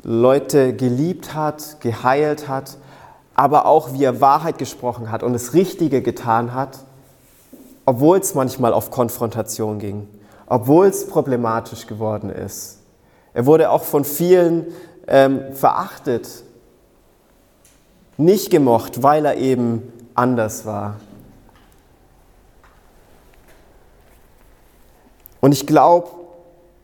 Leute 0.02 0.74
geliebt 0.74 1.34
hat, 1.34 1.80
geheilt 1.80 2.48
hat, 2.48 2.76
aber 3.34 3.66
auch 3.66 3.94
wie 3.94 4.04
er 4.04 4.20
Wahrheit 4.20 4.58
gesprochen 4.58 5.10
hat 5.10 5.22
und 5.22 5.32
das 5.32 5.54
Richtige 5.54 6.02
getan 6.02 6.54
hat, 6.54 6.80
obwohl 7.86 8.18
es 8.18 8.34
manchmal 8.34 8.72
auf 8.72 8.90
Konfrontation 8.90 9.78
ging, 9.78 10.06
obwohl 10.46 10.86
es 10.86 11.06
problematisch 11.06 11.86
geworden 11.86 12.30
ist. 12.30 12.81
Er 13.34 13.46
wurde 13.46 13.70
auch 13.70 13.84
von 13.84 14.04
vielen 14.04 14.66
ähm, 15.08 15.54
verachtet, 15.54 16.28
nicht 18.16 18.50
gemocht, 18.50 19.02
weil 19.02 19.24
er 19.24 19.36
eben 19.36 19.92
anders 20.14 20.66
war. 20.66 20.96
Und 25.40 25.52
ich 25.52 25.66
glaube, 25.66 26.08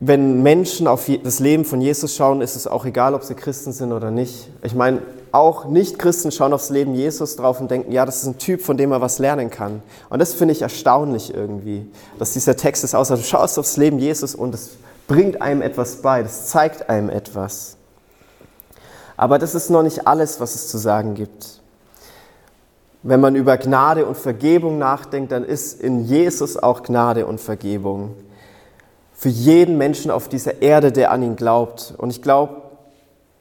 wenn 0.01 0.43
Menschen 0.43 0.87
auf 0.87 1.09
das 1.23 1.39
Leben 1.39 1.65
von 1.65 1.81
Jesus 1.81 2.15
schauen, 2.15 2.41
ist 2.41 2.55
es 2.55 2.67
auch 2.67 2.85
egal, 2.85 3.13
ob 3.13 3.23
sie 3.23 3.35
Christen 3.35 3.71
sind 3.71 3.91
oder 3.91 4.11
nicht. 4.11 4.49
Ich 4.63 4.73
meine, 4.73 5.01
auch 5.31 5.65
Nicht-Christen 5.65 6.31
schauen 6.31 6.53
aufs 6.53 6.69
Leben 6.69 6.95
Jesus 6.95 7.35
drauf 7.35 7.61
und 7.61 7.69
denken, 7.69 7.91
ja, 7.91 8.05
das 8.05 8.21
ist 8.21 8.27
ein 8.27 8.37
Typ, 8.37 8.61
von 8.61 8.77
dem 8.77 8.89
man 8.89 9.01
was 9.01 9.19
lernen 9.19 9.49
kann. 9.49 9.81
Und 10.09 10.19
das 10.19 10.33
finde 10.33 10.53
ich 10.53 10.61
erstaunlich 10.61 11.33
irgendwie, 11.33 11.85
dass 12.17 12.33
dieser 12.33 12.55
Text 12.55 12.83
es 12.83 12.95
aussagt. 12.95 13.21
Du 13.21 13.25
schaust 13.25 13.59
aufs 13.59 13.77
Leben 13.77 13.99
Jesus 13.99 14.35
und 14.35 14.55
es 14.55 14.71
bringt 15.09 15.41
einem 15.41 15.61
etwas 15.61 15.97
bei, 15.97 16.23
das 16.23 16.47
zeigt 16.47 16.87
einem 16.89 17.09
etwas. 17.09 17.75
Aber 19.17 19.37
das 19.39 19.55
ist 19.55 19.69
noch 19.69 19.83
nicht 19.83 20.07
alles, 20.07 20.39
was 20.39 20.55
es 20.55 20.69
zu 20.69 20.77
sagen 20.77 21.15
gibt. 21.15 21.59
Wenn 23.03 23.19
man 23.19 23.35
über 23.35 23.57
Gnade 23.57 24.05
und 24.05 24.15
Vergebung 24.15 24.77
nachdenkt, 24.77 25.33
dann 25.33 25.43
ist 25.43 25.81
in 25.81 26.05
Jesus 26.05 26.55
auch 26.55 26.83
Gnade 26.83 27.25
und 27.25 27.41
Vergebung. 27.41 28.13
Für 29.13 29.29
jeden 29.29 29.77
Menschen 29.77 30.11
auf 30.11 30.29
dieser 30.29 30.61
Erde, 30.61 30.91
der 30.93 31.11
an 31.11 31.23
ihn 31.23 31.35
glaubt. 31.35 31.93
Und 31.97 32.11
ich 32.11 32.21
glaube, 32.21 32.61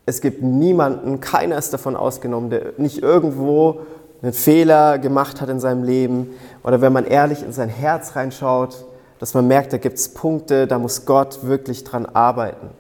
es 0.07 0.21
gibt 0.21 0.43
niemanden, 0.43 1.21
keiner 1.21 1.59
ist 1.59 1.73
davon 1.73 1.97
ausgenommen, 1.97 2.51
der 2.51 2.73
nicht 2.79 3.03
irgendwo 3.03 3.81
einen 4.23 4.33
Fehler 4.33 4.99
gemacht 4.99 5.41
hat 5.41 5.49
in 5.49 5.61
seinem 5.61 5.85
Leben. 5.85 6.31
Oder 6.65 6.81
wenn 6.81 6.93
man 6.93 7.05
ehrlich 7.05 7.43
in 7.43 7.53
sein 7.53 7.69
Herz 7.69 8.17
reinschaut, 8.17 8.87
dass 9.19 9.35
man 9.35 9.47
merkt, 9.47 9.73
da 9.73 9.79
gibt 9.79 9.99
es 9.99 10.09
Punkte, 10.11 10.67
da 10.67 10.79
muss 10.79 11.05
Gott 11.05 11.45
wirklich 11.45 11.85
dran 11.85 12.07
arbeiten. 12.07 12.71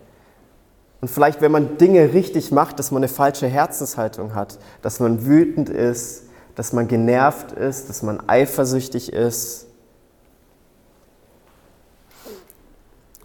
Und 1.00 1.08
vielleicht, 1.08 1.40
wenn 1.40 1.52
man 1.52 1.78
Dinge 1.78 2.12
richtig 2.12 2.50
macht, 2.50 2.78
dass 2.78 2.90
man 2.90 3.02
eine 3.02 3.08
falsche 3.08 3.46
Herzenshaltung 3.46 4.34
hat, 4.34 4.58
dass 4.82 5.00
man 5.00 5.26
wütend 5.26 5.68
ist, 5.68 6.24
dass 6.56 6.72
man 6.72 6.88
genervt 6.88 7.52
ist, 7.52 7.88
dass 7.88 8.02
man 8.02 8.20
eifersüchtig 8.28 9.12
ist. 9.12 9.66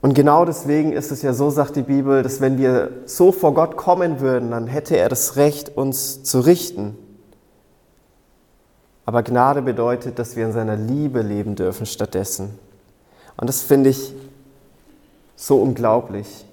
Und 0.01 0.13
genau 0.13 0.45
deswegen 0.45 0.91
ist 0.91 1.11
es 1.11 1.21
ja 1.21 1.33
so, 1.33 1.49
sagt 1.49 1.75
die 1.77 1.81
Bibel, 1.81 2.21
dass 2.21 2.41
wenn 2.41 2.57
wir 2.57 2.91
so 3.05 3.31
vor 3.31 3.53
Gott 3.53 3.77
kommen 3.77 4.19
würden, 4.19 4.51
dann 4.51 4.67
hätte 4.67 4.97
er 4.97 5.09
das 5.09 5.37
Recht, 5.37 5.75
uns 5.75 6.23
zu 6.23 6.41
richten. 6.41 6.97
Aber 9.05 9.23
Gnade 9.23 9.61
bedeutet, 9.61 10.19
dass 10.19 10.35
wir 10.35 10.45
in 10.45 10.51
seiner 10.51 10.75
Liebe 10.75 11.21
leben 11.21 11.55
dürfen 11.55 11.85
stattdessen. 11.85 12.59
Und 13.37 13.47
das 13.47 13.61
finde 13.61 13.89
ich 13.89 14.13
so 15.35 15.61
unglaublich. 15.61 16.45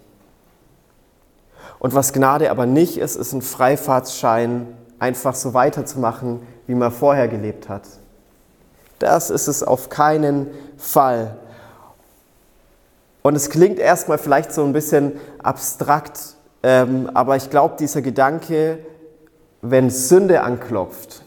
Und 1.79 1.95
was 1.95 2.13
Gnade 2.13 2.51
aber 2.51 2.67
nicht 2.67 2.99
ist, 2.99 3.17
ist 3.17 3.33
ein 3.33 3.43
Freifahrtsschein, 3.43 4.67
einfach 4.99 5.35
so 5.35 5.55
weiterzumachen, 5.55 6.41
wie 6.67 6.75
man 6.75 6.93
vorher 6.93 7.29
gelebt 7.29 7.69
hat. 7.69 7.83
Das 8.99 9.31
ist 9.31 9.49
es 9.49 9.63
auf 9.63 9.89
keinen 9.89 10.49
Fall. 10.77 11.37
Und 13.23 13.35
es 13.35 13.51
klingt 13.51 13.79
erstmal 13.79 14.19
vielleicht 14.19 14.53
so 14.53 14.63
ein 14.63 14.73
bisschen 14.73 15.19
abstrakt, 15.43 16.21
ähm, 16.63 17.11
aber 17.15 17.37
ich 17.37 17.51
glaube, 17.51 17.77
dieser 17.79 18.03
Gedanke, 18.03 18.79
wenn 19.63 19.91
Sünde 19.91 20.43
anklopft 20.43 21.23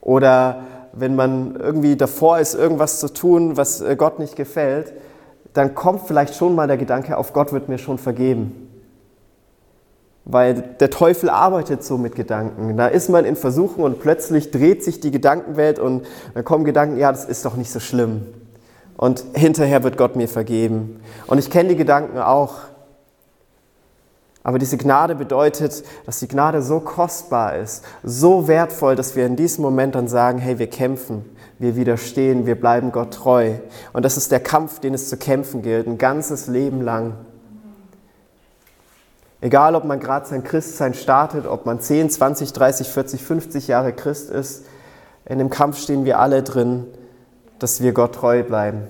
oder 0.00 0.64
wenn 0.92 1.14
man 1.14 1.56
irgendwie 1.56 1.96
davor 1.96 2.38
ist, 2.38 2.54
irgendwas 2.54 3.00
zu 3.00 3.12
tun, 3.12 3.56
was 3.56 3.80
äh, 3.80 3.96
Gott 3.96 4.18
nicht 4.18 4.36
gefällt, 4.36 4.92
dann 5.52 5.74
kommt 5.74 6.02
vielleicht 6.06 6.34
schon 6.34 6.54
mal 6.54 6.66
der 6.66 6.76
Gedanke 6.76 7.16
auf, 7.16 7.32
Gott 7.32 7.52
wird 7.52 7.68
mir 7.68 7.78
schon 7.78 7.98
vergeben. 7.98 8.68
Weil 10.24 10.62
der 10.78 10.90
Teufel 10.90 11.28
arbeitet 11.28 11.82
so 11.82 11.98
mit 11.98 12.14
Gedanken. 12.14 12.76
Da 12.76 12.86
ist 12.86 13.08
man 13.08 13.24
in 13.24 13.34
Versuchung 13.34 13.84
und 13.84 14.00
plötzlich 14.00 14.50
dreht 14.50 14.84
sich 14.84 15.00
die 15.00 15.10
Gedankenwelt 15.10 15.78
und 15.78 16.06
dann 16.34 16.44
kommen 16.44 16.64
Gedanken, 16.64 16.96
ja, 16.96 17.10
das 17.10 17.24
ist 17.24 17.44
doch 17.44 17.56
nicht 17.56 17.72
so 17.72 17.80
schlimm. 17.80 18.22
Und 18.96 19.24
hinterher 19.34 19.82
wird 19.82 19.96
Gott 19.96 20.14
mir 20.14 20.28
vergeben. 20.28 21.00
Und 21.26 21.38
ich 21.38 21.50
kenne 21.50 21.70
die 21.70 21.76
Gedanken 21.76 22.18
auch. 22.18 22.54
Aber 24.44 24.58
diese 24.58 24.76
Gnade 24.76 25.14
bedeutet, 25.14 25.84
dass 26.04 26.18
die 26.18 26.28
Gnade 26.28 26.62
so 26.62 26.80
kostbar 26.80 27.56
ist, 27.56 27.84
so 28.02 28.48
wertvoll, 28.48 28.96
dass 28.96 29.14
wir 29.14 29.24
in 29.24 29.36
diesem 29.36 29.62
Moment 29.62 29.94
dann 29.94 30.08
sagen, 30.08 30.38
hey, 30.38 30.58
wir 30.58 30.68
kämpfen, 30.68 31.24
wir 31.58 31.76
widerstehen, 31.76 32.44
wir 32.44 32.58
bleiben 32.58 32.90
Gott 32.90 33.14
treu. 33.14 33.54
Und 33.92 34.04
das 34.04 34.16
ist 34.16 34.32
der 34.32 34.40
Kampf, 34.40 34.80
den 34.80 34.94
es 34.94 35.08
zu 35.08 35.16
kämpfen 35.16 35.62
gilt, 35.62 35.86
ein 35.86 35.98
ganzes 35.98 36.48
Leben 36.48 36.80
lang. 36.80 37.14
Egal, 39.40 39.74
ob 39.76 39.84
man 39.84 40.00
gerade 40.00 40.26
sein 40.26 40.42
Christsein 40.42 40.94
startet, 40.94 41.46
ob 41.46 41.66
man 41.66 41.80
10, 41.80 42.10
20, 42.10 42.52
30, 42.52 42.88
40, 42.88 43.22
50 43.22 43.68
Jahre 43.68 43.92
Christ 43.92 44.30
ist, 44.30 44.64
in 45.24 45.38
dem 45.38 45.50
Kampf 45.50 45.78
stehen 45.78 46.04
wir 46.04 46.18
alle 46.18 46.42
drin, 46.42 46.86
dass 47.58 47.80
wir 47.80 47.92
Gott 47.92 48.16
treu 48.16 48.42
bleiben. 48.42 48.88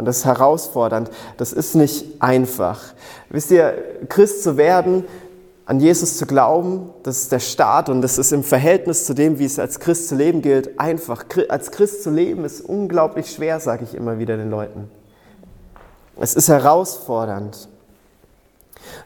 Und 0.00 0.06
das 0.06 0.16
ist 0.18 0.24
herausfordernd. 0.24 1.10
Das 1.36 1.52
ist 1.52 1.74
nicht 1.74 2.22
einfach. 2.22 2.80
Wisst 3.28 3.50
ihr, 3.50 3.74
Christ 4.08 4.42
zu 4.42 4.56
werden, 4.56 5.04
an 5.66 5.78
Jesus 5.78 6.16
zu 6.16 6.24
glauben, 6.24 6.88
das 7.02 7.18
ist 7.18 7.32
der 7.32 7.38
Start 7.38 7.90
und 7.90 8.00
das 8.00 8.16
ist 8.16 8.32
im 8.32 8.42
Verhältnis 8.42 9.04
zu 9.04 9.12
dem, 9.12 9.38
wie 9.38 9.44
es 9.44 9.58
als 9.58 9.78
Christ 9.78 10.08
zu 10.08 10.14
leben 10.14 10.40
gilt, 10.40 10.80
einfach. 10.80 11.26
Als 11.50 11.70
Christ 11.70 12.02
zu 12.02 12.08
leben 12.08 12.46
ist 12.46 12.62
unglaublich 12.62 13.30
schwer, 13.30 13.60
sage 13.60 13.84
ich 13.84 13.94
immer 13.94 14.18
wieder 14.18 14.38
den 14.38 14.48
Leuten. 14.48 14.90
Es 16.18 16.32
ist 16.32 16.48
herausfordernd. 16.48 17.68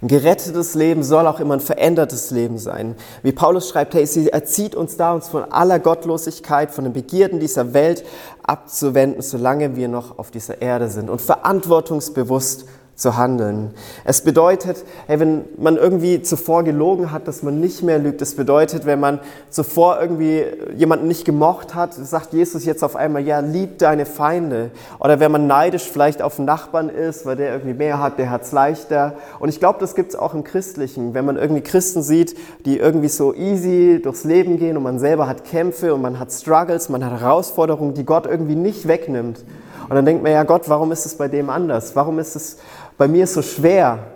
Ein 0.03 0.09
gerettetes 0.09 0.75
Leben 0.75 1.03
soll 1.03 1.27
auch 1.27 1.41
immer 1.41 1.55
ein 1.55 1.61
verändertes 1.61 2.31
Leben 2.31 2.59
sein. 2.59 2.95
Wie 3.23 3.33
Paulus 3.33 3.69
schreibt, 3.69 3.95
hey, 3.95 4.07
sie 4.07 4.29
erzieht 4.29 4.75
uns 4.75 4.97
da, 4.97 5.13
uns 5.13 5.29
von 5.29 5.45
aller 5.45 5.79
Gottlosigkeit, 5.79 6.71
von 6.71 6.85
den 6.85 6.93
Begierden 6.93 7.41
dieser 7.41 7.75
Welt 7.75 8.05
abzuwenden, 8.43 9.23
solange 9.23 9.77
wir 9.77 9.89
noch 9.89 10.19
auf 10.19 10.31
dieser 10.31 10.61
Erde 10.61 10.89
sind 10.89 11.11
und 11.11 11.21
verantwortungsbewusst 11.21 12.67
zu 12.97 13.17
handeln. 13.17 13.71
Es 14.05 14.21
bedeutet, 14.21 14.85
hey, 15.07 15.19
wenn 15.19 15.45
man 15.59 15.77
irgendwie 15.77 16.23
zuvor 16.23 16.63
gelogen 16.63 17.11
hat, 17.11 17.27
dass 17.27 17.43
man 17.43 17.59
nicht 17.59 17.83
mehr 17.83 17.99
lügt. 17.99 18.23
Es 18.23 18.37
bedeutet, 18.37 18.87
wenn 18.87 19.01
man 19.01 19.19
zuvor 19.51 20.01
irgendwie 20.01 20.45
jemanden 20.77 21.09
nicht 21.09 21.25
gemocht 21.25 21.75
hat, 21.75 21.95
sagt 21.95 22.33
Jesus 22.33 22.65
jetzt 22.65 22.85
auf 22.85 22.95
einmal, 22.95 23.23
ja, 23.23 23.41
lieb 23.41 23.79
deine 23.79 24.07
Feinde. 24.07 24.71
Oder 25.01 25.19
wenn 25.19 25.33
man 25.33 25.47
neidisch 25.47 25.91
vielleicht 25.91 26.23
auf 26.23 26.39
einen 26.39 26.47
Nachbarn 26.47 26.89
ist, 26.89 27.27
weil 27.27 27.37
der 27.37 27.53
irgendwie 27.53 27.75
mehr 27.75 28.01
hat, 28.01 28.19
der 28.19 28.31
hat's 28.31 28.53
leichter. 28.53 29.15
Und 29.41 29.49
ich 29.49 29.59
glaube, 29.59 29.81
das 29.81 29.97
gibt's 29.97 30.15
auch 30.15 30.35
im 30.35 30.45
Christlichen. 30.45 31.15
Wenn 31.15 31.25
man 31.25 31.37
irgendwie 31.37 31.63
Christen 31.63 32.03
sieht, 32.03 32.37
die 32.65 32.79
irgendwie 32.79 33.09
so 33.09 33.35
easy 33.35 34.01
durchs 34.03 34.25
Leben 34.25 34.59
gehen 34.59 34.77
und 34.77 34.85
man 34.85 35.01
selber 35.01 35.27
hat 35.27 35.45
Kämpfe 35.45 35.95
und 35.95 36.03
man 36.03 36.21
hat 36.21 36.31
Struggles, 36.31 36.89
man 36.89 37.05
hat 37.05 37.21
Herausforderungen, 37.21 37.95
die 37.95 38.05
Gott 38.05 38.27
irgendwie 38.27 38.55
nicht 38.55 38.87
wegnimmt. 38.87 39.45
Und 39.89 39.95
dann 39.95 40.05
denkt 40.05 40.23
man, 40.23 40.33
ja 40.33 40.43
Gott, 40.43 40.69
warum 40.69 40.93
ist 40.93 41.07
es 41.07 41.17
bei 41.17 41.29
dem 41.29 41.51
anders? 41.51 41.95
Warum 41.95 42.19
ist 42.19 42.37
es 42.37 42.59
bei 42.97 43.09
mir 43.09 43.27
so 43.27 43.43
schwer. 43.43 44.07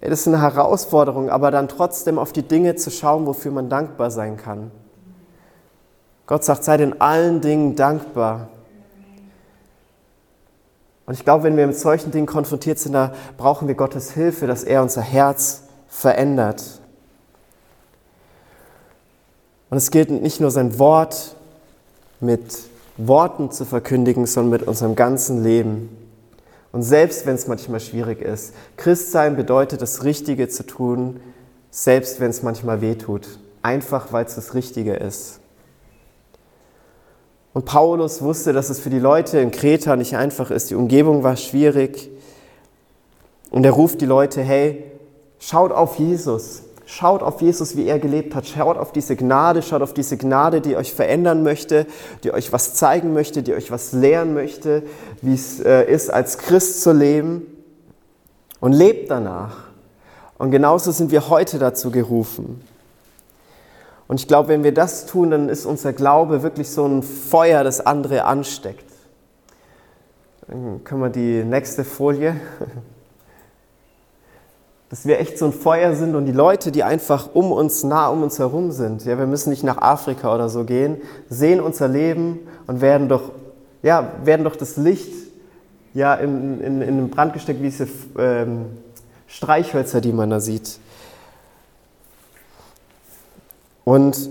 Das 0.00 0.20
ist 0.20 0.28
eine 0.28 0.40
Herausforderung, 0.40 1.28
aber 1.28 1.50
dann 1.50 1.68
trotzdem 1.68 2.18
auf 2.18 2.32
die 2.32 2.42
Dinge 2.42 2.74
zu 2.76 2.90
schauen, 2.90 3.26
wofür 3.26 3.52
man 3.52 3.68
dankbar 3.68 4.10
sein 4.10 4.38
kann. 4.38 4.70
Gott 6.26 6.44
sagt, 6.44 6.64
seid 6.64 6.80
in 6.80 7.00
allen 7.00 7.40
Dingen 7.40 7.76
dankbar. 7.76 8.48
Und 11.04 11.14
ich 11.14 11.24
glaube, 11.24 11.44
wenn 11.44 11.56
wir 11.56 11.66
mit 11.66 11.76
solchen 11.76 12.12
Dingen 12.12 12.26
konfrontiert 12.26 12.78
sind, 12.78 12.92
da 12.92 13.12
brauchen 13.36 13.68
wir 13.68 13.74
Gottes 13.74 14.12
Hilfe, 14.12 14.46
dass 14.46 14.64
er 14.64 14.80
unser 14.80 15.02
Herz 15.02 15.64
verändert. 15.88 16.80
Und 19.68 19.76
es 19.76 19.90
gilt 19.90 20.10
nicht 20.10 20.40
nur 20.40 20.50
sein 20.50 20.78
Wort 20.78 21.36
mit 22.20 22.70
Worten 23.06 23.50
zu 23.50 23.64
verkündigen, 23.64 24.26
sondern 24.26 24.50
mit 24.60 24.68
unserem 24.68 24.94
ganzen 24.94 25.42
Leben. 25.42 25.88
Und 26.72 26.82
selbst 26.82 27.26
wenn 27.26 27.34
es 27.34 27.46
manchmal 27.48 27.80
schwierig 27.80 28.20
ist, 28.22 28.54
Christsein 28.76 29.36
bedeutet, 29.36 29.82
das 29.82 30.04
Richtige 30.04 30.48
zu 30.48 30.64
tun, 30.64 31.20
selbst 31.70 32.20
wenn 32.20 32.30
es 32.30 32.42
manchmal 32.42 32.80
weh 32.80 32.94
tut. 32.94 33.26
Einfach, 33.62 34.12
weil 34.12 34.24
es 34.24 34.36
das 34.36 34.54
Richtige 34.54 34.94
ist. 34.94 35.40
Und 37.52 37.64
Paulus 37.64 38.22
wusste, 38.22 38.52
dass 38.52 38.70
es 38.70 38.78
für 38.78 38.90
die 38.90 39.00
Leute 39.00 39.40
in 39.40 39.50
Kreta 39.50 39.96
nicht 39.96 40.16
einfach 40.16 40.50
ist. 40.50 40.70
Die 40.70 40.76
Umgebung 40.76 41.24
war 41.24 41.36
schwierig. 41.36 42.08
Und 43.50 43.64
er 43.64 43.72
ruft 43.72 44.00
die 44.00 44.06
Leute, 44.06 44.40
hey, 44.40 44.84
schaut 45.40 45.72
auf 45.72 45.96
Jesus. 45.98 46.62
Schaut 46.92 47.22
auf 47.22 47.40
Jesus, 47.40 47.76
wie 47.76 47.86
er 47.86 48.00
gelebt 48.00 48.34
hat. 48.34 48.48
Schaut 48.48 48.76
auf 48.76 48.90
diese 48.90 49.14
Gnade, 49.14 49.62
schaut 49.62 49.80
auf 49.80 49.94
diese 49.94 50.16
Gnade, 50.16 50.60
die 50.60 50.74
euch 50.74 50.92
verändern 50.92 51.44
möchte, 51.44 51.86
die 52.24 52.32
euch 52.32 52.52
was 52.52 52.74
zeigen 52.74 53.12
möchte, 53.12 53.44
die 53.44 53.54
euch 53.54 53.70
was 53.70 53.92
lehren 53.92 54.34
möchte, 54.34 54.82
wie 55.22 55.34
es 55.34 55.60
äh, 55.60 55.84
ist, 55.84 56.12
als 56.12 56.36
Christ 56.38 56.82
zu 56.82 56.90
leben. 56.92 57.46
Und 58.58 58.72
lebt 58.72 59.08
danach. 59.08 59.68
Und 60.36 60.50
genauso 60.50 60.90
sind 60.90 61.12
wir 61.12 61.30
heute 61.30 61.60
dazu 61.60 61.92
gerufen. 61.92 62.60
Und 64.08 64.18
ich 64.18 64.26
glaube, 64.26 64.48
wenn 64.48 64.64
wir 64.64 64.74
das 64.74 65.06
tun, 65.06 65.30
dann 65.30 65.48
ist 65.48 65.66
unser 65.66 65.92
Glaube 65.92 66.42
wirklich 66.42 66.70
so 66.70 66.84
ein 66.86 67.04
Feuer, 67.04 67.62
das 67.62 67.86
andere 67.86 68.24
ansteckt. 68.24 68.90
Dann 70.48 70.82
können 70.82 71.02
wir 71.02 71.10
die 71.10 71.44
nächste 71.44 71.84
Folie 71.84 72.34
dass 74.90 75.06
wir 75.06 75.20
echt 75.20 75.38
so 75.38 75.46
ein 75.46 75.52
Feuer 75.52 75.94
sind 75.94 76.16
und 76.16 76.26
die 76.26 76.32
Leute, 76.32 76.72
die 76.72 76.82
einfach 76.82 77.30
um 77.32 77.52
uns, 77.52 77.84
nah 77.84 78.08
um 78.08 78.24
uns 78.24 78.40
herum 78.40 78.72
sind, 78.72 79.04
ja, 79.04 79.16
wir 79.18 79.26
müssen 79.26 79.50
nicht 79.50 79.62
nach 79.62 79.78
Afrika 79.78 80.34
oder 80.34 80.48
so 80.48 80.64
gehen, 80.64 81.00
sehen 81.28 81.60
unser 81.60 81.86
Leben 81.86 82.40
und 82.66 82.80
werden 82.80 83.08
doch, 83.08 83.30
ja, 83.82 84.12
werden 84.24 84.42
doch 84.42 84.56
das 84.56 84.76
Licht 84.76 85.12
ja, 85.94 86.14
in, 86.14 86.60
in, 86.60 86.82
in 86.82 86.96
den 86.96 87.08
Brand 87.08 87.32
gesteckt, 87.32 87.60
wie 87.60 87.70
diese 87.70 87.86
ähm, 88.18 88.66
Streichhölzer, 89.28 90.00
die 90.00 90.12
man 90.12 90.28
da 90.28 90.40
sieht. 90.40 90.78
Und 93.84 94.28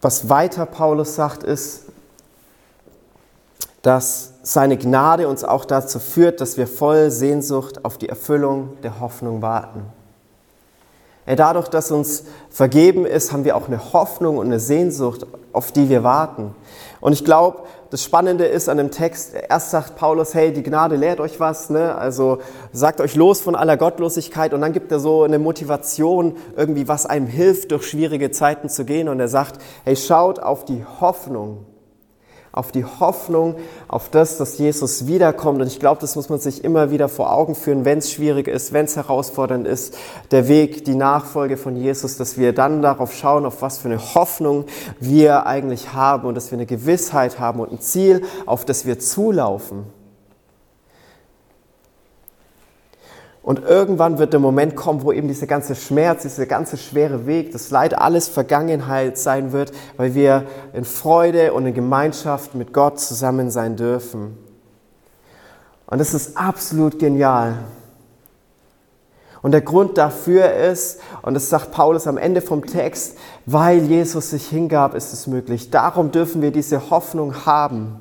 was 0.00 0.28
weiter 0.28 0.64
Paulus 0.64 1.16
sagt, 1.16 1.42
ist, 1.42 1.86
dass 3.82 4.34
seine 4.42 4.76
Gnade 4.76 5.28
uns 5.28 5.44
auch 5.44 5.64
dazu 5.64 5.98
führt, 5.98 6.40
dass 6.40 6.56
wir 6.56 6.66
voll 6.66 7.10
Sehnsucht 7.10 7.84
auf 7.84 7.98
die 7.98 8.08
Erfüllung 8.08 8.76
der 8.82 9.00
Hoffnung 9.00 9.42
warten. 9.42 9.82
Dadurch, 11.26 11.68
dass 11.68 11.90
uns 11.90 12.24
vergeben 12.48 13.06
ist, 13.06 13.32
haben 13.32 13.44
wir 13.44 13.56
auch 13.56 13.68
eine 13.68 13.92
Hoffnung 13.92 14.38
und 14.38 14.46
eine 14.46 14.58
Sehnsucht, 14.58 15.26
auf 15.52 15.70
die 15.70 15.88
wir 15.88 16.02
warten. 16.02 16.54
Und 17.00 17.12
ich 17.12 17.24
glaube, 17.24 17.60
das 17.90 18.02
Spannende 18.02 18.46
ist 18.46 18.68
an 18.68 18.76
dem 18.76 18.90
Text, 18.90 19.34
erst 19.48 19.70
sagt 19.70 19.96
Paulus, 19.96 20.34
hey, 20.34 20.52
die 20.52 20.62
Gnade 20.62 20.96
lehrt 20.96 21.18
euch 21.18 21.40
was, 21.40 21.70
ne? 21.70 21.94
also 21.96 22.38
sagt 22.72 23.00
euch 23.00 23.16
los 23.16 23.40
von 23.40 23.56
aller 23.56 23.76
Gottlosigkeit 23.76 24.54
und 24.54 24.60
dann 24.60 24.72
gibt 24.72 24.92
er 24.92 25.00
so 25.00 25.24
eine 25.24 25.40
Motivation, 25.40 26.36
irgendwie 26.56 26.86
was 26.86 27.06
einem 27.06 27.26
hilft, 27.26 27.72
durch 27.72 27.86
schwierige 27.86 28.30
Zeiten 28.30 28.68
zu 28.68 28.84
gehen 28.84 29.08
und 29.08 29.18
er 29.18 29.28
sagt, 29.28 29.60
hey, 29.84 29.96
schaut 29.96 30.38
auf 30.38 30.64
die 30.64 30.84
Hoffnung, 31.00 31.66
auf 32.52 32.72
die 32.72 32.84
Hoffnung, 32.84 33.56
auf 33.86 34.08
das, 34.08 34.38
dass 34.38 34.58
Jesus 34.58 35.06
wiederkommt. 35.06 35.60
Und 35.60 35.68
ich 35.68 35.78
glaube, 35.78 36.00
das 36.00 36.16
muss 36.16 36.28
man 36.28 36.40
sich 36.40 36.64
immer 36.64 36.90
wieder 36.90 37.08
vor 37.08 37.32
Augen 37.32 37.54
führen, 37.54 37.84
wenn 37.84 37.98
es 37.98 38.10
schwierig 38.10 38.48
ist, 38.48 38.72
wenn 38.72 38.86
es 38.86 38.96
herausfordernd 38.96 39.66
ist, 39.66 39.96
der 40.30 40.48
Weg, 40.48 40.84
die 40.84 40.94
Nachfolge 40.94 41.56
von 41.56 41.76
Jesus, 41.76 42.16
dass 42.16 42.38
wir 42.38 42.52
dann 42.52 42.82
darauf 42.82 43.14
schauen, 43.14 43.46
auf 43.46 43.62
was 43.62 43.78
für 43.78 43.88
eine 43.88 44.14
Hoffnung 44.14 44.64
wir 44.98 45.46
eigentlich 45.46 45.92
haben 45.92 46.26
und 46.26 46.34
dass 46.34 46.50
wir 46.50 46.58
eine 46.58 46.66
Gewissheit 46.66 47.38
haben 47.38 47.60
und 47.60 47.70
ein 47.70 47.80
Ziel, 47.80 48.22
auf 48.46 48.64
das 48.64 48.84
wir 48.84 48.98
zulaufen. 48.98 49.99
Und 53.42 53.60
irgendwann 53.60 54.18
wird 54.18 54.34
der 54.34 54.40
Moment 54.40 54.76
kommen, 54.76 55.02
wo 55.02 55.12
eben 55.12 55.28
dieser 55.28 55.46
ganze 55.46 55.74
Schmerz, 55.74 56.22
dieser 56.22 56.46
ganze 56.46 56.76
schwere 56.76 57.26
Weg, 57.26 57.52
das 57.52 57.70
Leid, 57.70 57.98
alles 57.98 58.28
Vergangenheit 58.28 59.16
sein 59.16 59.52
wird, 59.52 59.72
weil 59.96 60.14
wir 60.14 60.44
in 60.74 60.84
Freude 60.84 61.54
und 61.54 61.66
in 61.66 61.72
Gemeinschaft 61.72 62.54
mit 62.54 62.74
Gott 62.74 63.00
zusammen 63.00 63.50
sein 63.50 63.76
dürfen. 63.76 64.36
Und 65.86 65.98
das 65.98 66.12
ist 66.12 66.36
absolut 66.36 66.98
genial. 66.98 67.58
Und 69.42 69.52
der 69.52 69.62
Grund 69.62 69.96
dafür 69.96 70.52
ist, 70.52 71.00
und 71.22 71.32
das 71.32 71.48
sagt 71.48 71.72
Paulus 71.72 72.06
am 72.06 72.18
Ende 72.18 72.42
vom 72.42 72.66
Text, 72.66 73.16
weil 73.46 73.78
Jesus 73.78 74.30
sich 74.30 74.48
hingab, 74.48 74.94
ist 74.94 75.14
es 75.14 75.26
möglich. 75.26 75.70
Darum 75.70 76.12
dürfen 76.12 76.42
wir 76.42 76.50
diese 76.50 76.90
Hoffnung 76.90 77.46
haben. 77.46 78.00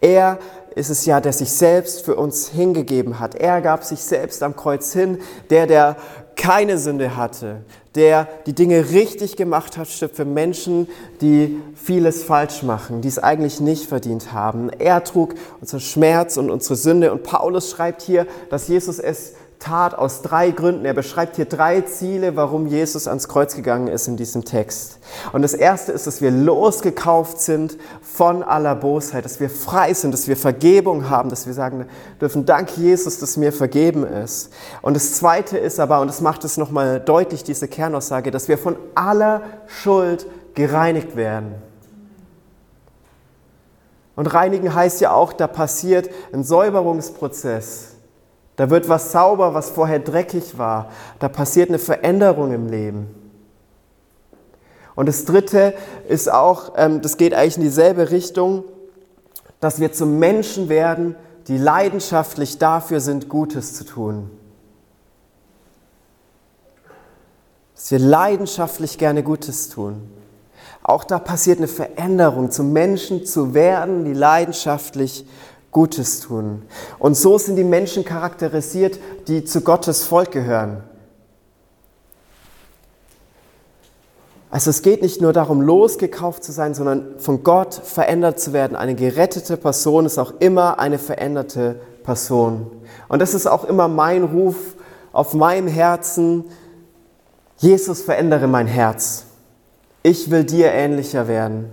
Er 0.00 0.38
ist 0.74 0.90
es 0.90 1.06
ja, 1.06 1.20
der 1.20 1.32
sich 1.32 1.50
selbst 1.50 2.04
für 2.04 2.16
uns 2.16 2.48
hingegeben 2.48 3.20
hat. 3.20 3.34
Er 3.34 3.60
gab 3.60 3.84
sich 3.84 4.00
selbst 4.00 4.42
am 4.42 4.56
Kreuz 4.56 4.92
hin, 4.92 5.18
der, 5.50 5.66
der 5.66 5.96
keine 6.36 6.78
Sünde 6.78 7.16
hatte, 7.16 7.62
der 7.94 8.28
die 8.46 8.54
Dinge 8.54 8.90
richtig 8.90 9.36
gemacht 9.36 9.76
hat, 9.76 9.86
stirbt 9.86 10.16
für 10.16 10.24
Menschen, 10.24 10.88
die 11.20 11.60
vieles 11.76 12.24
falsch 12.24 12.62
machen, 12.62 13.02
die 13.02 13.08
es 13.08 13.18
eigentlich 13.18 13.60
nicht 13.60 13.86
verdient 13.86 14.32
haben. 14.32 14.70
Er 14.70 15.04
trug 15.04 15.34
unseren 15.60 15.80
Schmerz 15.80 16.36
und 16.36 16.50
unsere 16.50 16.76
Sünde 16.76 17.12
und 17.12 17.22
Paulus 17.22 17.70
schreibt 17.70 18.02
hier, 18.02 18.26
dass 18.50 18.68
Jesus 18.68 18.98
es 18.98 19.34
tat 19.58 19.94
aus 19.94 20.22
drei 20.22 20.50
Gründen. 20.50 20.84
Er 20.84 20.94
beschreibt 20.94 21.36
hier 21.36 21.44
drei 21.46 21.80
Ziele, 21.80 22.36
warum 22.36 22.66
Jesus 22.66 23.08
ans 23.08 23.28
Kreuz 23.28 23.54
gegangen 23.54 23.88
ist 23.88 24.08
in 24.08 24.16
diesem 24.16 24.44
Text. 24.44 24.98
Und 25.32 25.42
das 25.42 25.54
erste 25.54 25.92
ist, 25.92 26.06
dass 26.06 26.20
wir 26.20 26.30
losgekauft 26.30 27.40
sind 27.40 27.78
von 28.02 28.42
aller 28.42 28.74
Bosheit, 28.74 29.24
dass 29.24 29.40
wir 29.40 29.50
frei 29.50 29.94
sind, 29.94 30.12
dass 30.12 30.28
wir 30.28 30.36
Vergebung 30.36 31.08
haben, 31.08 31.30
dass 31.30 31.46
wir 31.46 31.54
sagen 31.54 31.86
dürfen, 32.20 32.44
danke 32.44 32.80
Jesus, 32.80 33.18
dass 33.18 33.36
mir 33.36 33.52
vergeben 33.52 34.04
ist. 34.04 34.52
Und 34.82 34.94
das 34.94 35.14
zweite 35.14 35.56
ist 35.56 35.80
aber, 35.80 36.00
und 36.00 36.08
das 36.08 36.20
macht 36.20 36.44
es 36.44 36.56
nochmal 36.56 37.00
deutlich, 37.00 37.44
diese 37.44 37.68
Kernaussage, 37.68 38.30
dass 38.30 38.48
wir 38.48 38.58
von 38.58 38.76
aller 38.94 39.42
Schuld 39.66 40.26
gereinigt 40.54 41.16
werden. 41.16 41.54
Und 44.16 44.32
reinigen 44.32 44.74
heißt 44.74 45.00
ja 45.00 45.12
auch, 45.12 45.32
da 45.32 45.46
passiert 45.46 46.08
ein 46.32 46.44
Säuberungsprozess. 46.44 47.93
Da 48.56 48.70
wird 48.70 48.88
was 48.88 49.10
sauber, 49.12 49.54
was 49.54 49.70
vorher 49.70 49.98
dreckig 49.98 50.58
war. 50.58 50.90
Da 51.18 51.28
passiert 51.28 51.68
eine 51.68 51.78
Veränderung 51.78 52.52
im 52.52 52.68
Leben. 52.68 53.08
Und 54.94 55.06
das 55.06 55.24
Dritte 55.24 55.74
ist 56.08 56.30
auch, 56.30 56.72
ähm, 56.76 57.02
das 57.02 57.16
geht 57.16 57.34
eigentlich 57.34 57.56
in 57.56 57.64
dieselbe 57.64 58.10
Richtung, 58.10 58.64
dass 59.58 59.80
wir 59.80 59.92
zum 59.92 60.18
Menschen 60.18 60.68
werden, 60.68 61.16
die 61.48 61.58
leidenschaftlich 61.58 62.58
dafür 62.58 63.00
sind, 63.00 63.28
Gutes 63.28 63.74
zu 63.74 63.84
tun. 63.84 64.30
Dass 67.74 67.90
wir 67.90 67.98
leidenschaftlich 67.98 68.98
gerne 68.98 69.22
Gutes 69.22 69.68
tun. 69.68 70.08
Auch 70.82 71.04
da 71.04 71.18
passiert 71.18 71.58
eine 71.58 71.68
Veränderung, 71.68 72.50
zum 72.50 72.72
Menschen 72.72 73.24
zu 73.24 73.54
werden, 73.54 74.04
die 74.04 74.12
leidenschaftlich 74.12 75.26
Gutes 75.74 76.20
tun. 76.20 76.62
Und 76.98 77.16
so 77.16 77.36
sind 77.36 77.56
die 77.56 77.64
Menschen 77.64 78.04
charakterisiert, 78.04 78.98
die 79.26 79.44
zu 79.44 79.60
Gottes 79.60 80.04
Volk 80.04 80.30
gehören. 80.30 80.82
Also 84.50 84.70
es 84.70 84.82
geht 84.82 85.02
nicht 85.02 85.20
nur 85.20 85.32
darum, 85.32 85.60
losgekauft 85.60 86.44
zu 86.44 86.52
sein, 86.52 86.74
sondern 86.74 87.18
von 87.18 87.42
Gott 87.42 87.74
verändert 87.74 88.38
zu 88.38 88.52
werden. 88.52 88.76
Eine 88.76 88.94
gerettete 88.94 89.56
Person 89.56 90.06
ist 90.06 90.16
auch 90.16 90.34
immer 90.38 90.78
eine 90.78 90.98
veränderte 90.98 91.80
Person. 92.04 92.70
Und 93.08 93.18
das 93.20 93.34
ist 93.34 93.48
auch 93.48 93.64
immer 93.64 93.88
mein 93.88 94.22
Ruf 94.22 94.76
auf 95.12 95.34
meinem 95.34 95.66
Herzen. 95.66 96.44
Jesus, 97.56 98.00
verändere 98.00 98.46
mein 98.46 98.68
Herz. 98.68 99.24
Ich 100.04 100.30
will 100.30 100.44
dir 100.44 100.70
ähnlicher 100.70 101.26
werden. 101.26 101.70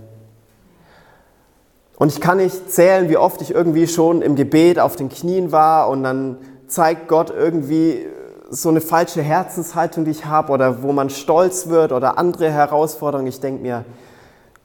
Und 2.02 2.08
ich 2.08 2.20
kann 2.20 2.38
nicht 2.38 2.68
zählen, 2.68 3.08
wie 3.08 3.16
oft 3.16 3.40
ich 3.42 3.54
irgendwie 3.54 3.86
schon 3.86 4.22
im 4.22 4.34
Gebet 4.34 4.80
auf 4.80 4.96
den 4.96 5.08
Knien 5.08 5.52
war 5.52 5.88
und 5.88 6.02
dann 6.02 6.36
zeigt 6.66 7.06
Gott 7.06 7.30
irgendwie 7.30 8.04
so 8.50 8.70
eine 8.70 8.80
falsche 8.80 9.22
Herzenshaltung, 9.22 10.04
die 10.04 10.10
ich 10.10 10.26
habe 10.26 10.50
oder 10.50 10.82
wo 10.82 10.90
man 10.90 11.10
stolz 11.10 11.68
wird 11.68 11.92
oder 11.92 12.18
andere 12.18 12.50
Herausforderungen. 12.50 13.28
Ich 13.28 13.38
denke 13.38 13.62
mir, 13.62 13.84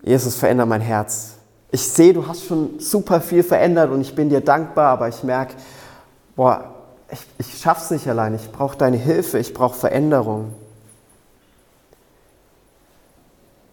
Jesus, 0.01 0.33
verändere 0.33 0.65
mein 0.65 0.81
Herz. 0.81 1.35
Ich 1.69 1.87
sehe, 1.87 2.11
du 2.11 2.27
hast 2.27 2.45
schon 2.45 2.79
super 2.79 3.21
viel 3.21 3.43
verändert 3.43 3.91
und 3.91 4.01
ich 4.01 4.15
bin 4.15 4.29
dir 4.29 4.41
dankbar, 4.41 4.93
aber 4.93 5.07
ich 5.07 5.21
merke, 5.21 5.53
boah, 6.35 6.73
ich, 7.11 7.19
ich 7.37 7.59
schaff's 7.59 7.91
nicht 7.91 8.07
allein. 8.07 8.33
Ich 8.33 8.51
brauche 8.51 8.79
deine 8.79 8.97
Hilfe, 8.97 9.37
ich 9.37 9.53
brauche 9.53 9.77
Veränderung. 9.77 10.55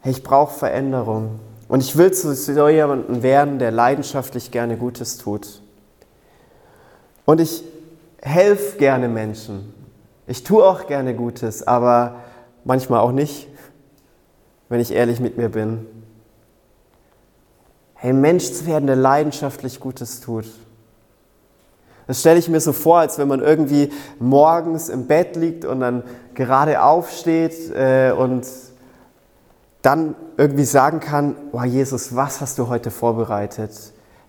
Ich 0.05 0.22
brauche 0.22 0.53
Veränderung. 0.53 1.40
Und 1.74 1.80
ich 1.80 1.96
will 1.96 2.12
zu 2.12 2.32
so 2.32 2.68
jemandem 2.68 3.24
werden, 3.24 3.58
der 3.58 3.72
leidenschaftlich 3.72 4.52
gerne 4.52 4.76
Gutes 4.76 5.18
tut. 5.18 5.60
Und 7.24 7.40
ich 7.40 7.64
helfe 8.22 8.78
gerne 8.78 9.08
Menschen. 9.08 9.74
Ich 10.28 10.44
tue 10.44 10.64
auch 10.64 10.87
gerne 10.87 11.16
Gutes, 11.16 11.66
aber 11.66 12.20
manchmal 12.62 13.00
auch 13.00 13.10
nicht, 13.10 13.48
wenn 14.68 14.78
ich 14.78 14.92
ehrlich 14.92 15.18
mit 15.18 15.37
mir 15.37 15.48
bin. 15.48 15.84
Hey, 17.94 18.12
Mensch 18.12 18.52
zu 18.52 18.66
werden, 18.66 18.87
der 18.87 18.94
leidenschaftlich 18.94 19.80
Gutes 19.80 20.20
tut. 20.20 20.46
Das 22.06 22.20
stelle 22.20 22.38
ich 22.38 22.48
mir 22.48 22.60
so 22.60 22.72
vor, 22.72 22.98
als 22.98 23.18
wenn 23.18 23.26
man 23.26 23.40
irgendwie 23.40 23.90
morgens 24.20 24.90
im 24.90 25.08
Bett 25.08 25.34
liegt 25.34 25.64
und 25.64 25.80
dann 25.80 26.04
gerade 26.34 26.84
aufsteht 26.84 27.74
äh, 27.74 28.12
und 28.12 28.46
dann 29.85 30.14
irgendwie 30.38 30.64
sagen 30.64 30.99
kann, 30.99 31.37
oh 31.53 31.62
Jesus, 31.62 32.16
was 32.16 32.40
hast 32.40 32.59
du 32.59 32.68
heute 32.68 32.90
vorbereitet? 32.90 33.70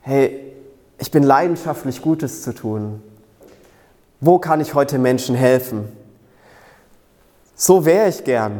Hey, 0.01 0.53
ich 0.97 1.11
bin 1.11 1.23
leidenschaftlich 1.23 2.01
Gutes 2.01 2.43
zu 2.43 2.53
tun. 2.53 3.01
Wo 4.19 4.37
kann 4.37 4.59
ich 4.59 4.73
heute 4.73 4.99
Menschen 4.99 5.33
helfen? 5.33 5.87
So 7.55 7.85
wäre 7.85 8.09
ich 8.09 8.25
gern. 8.25 8.59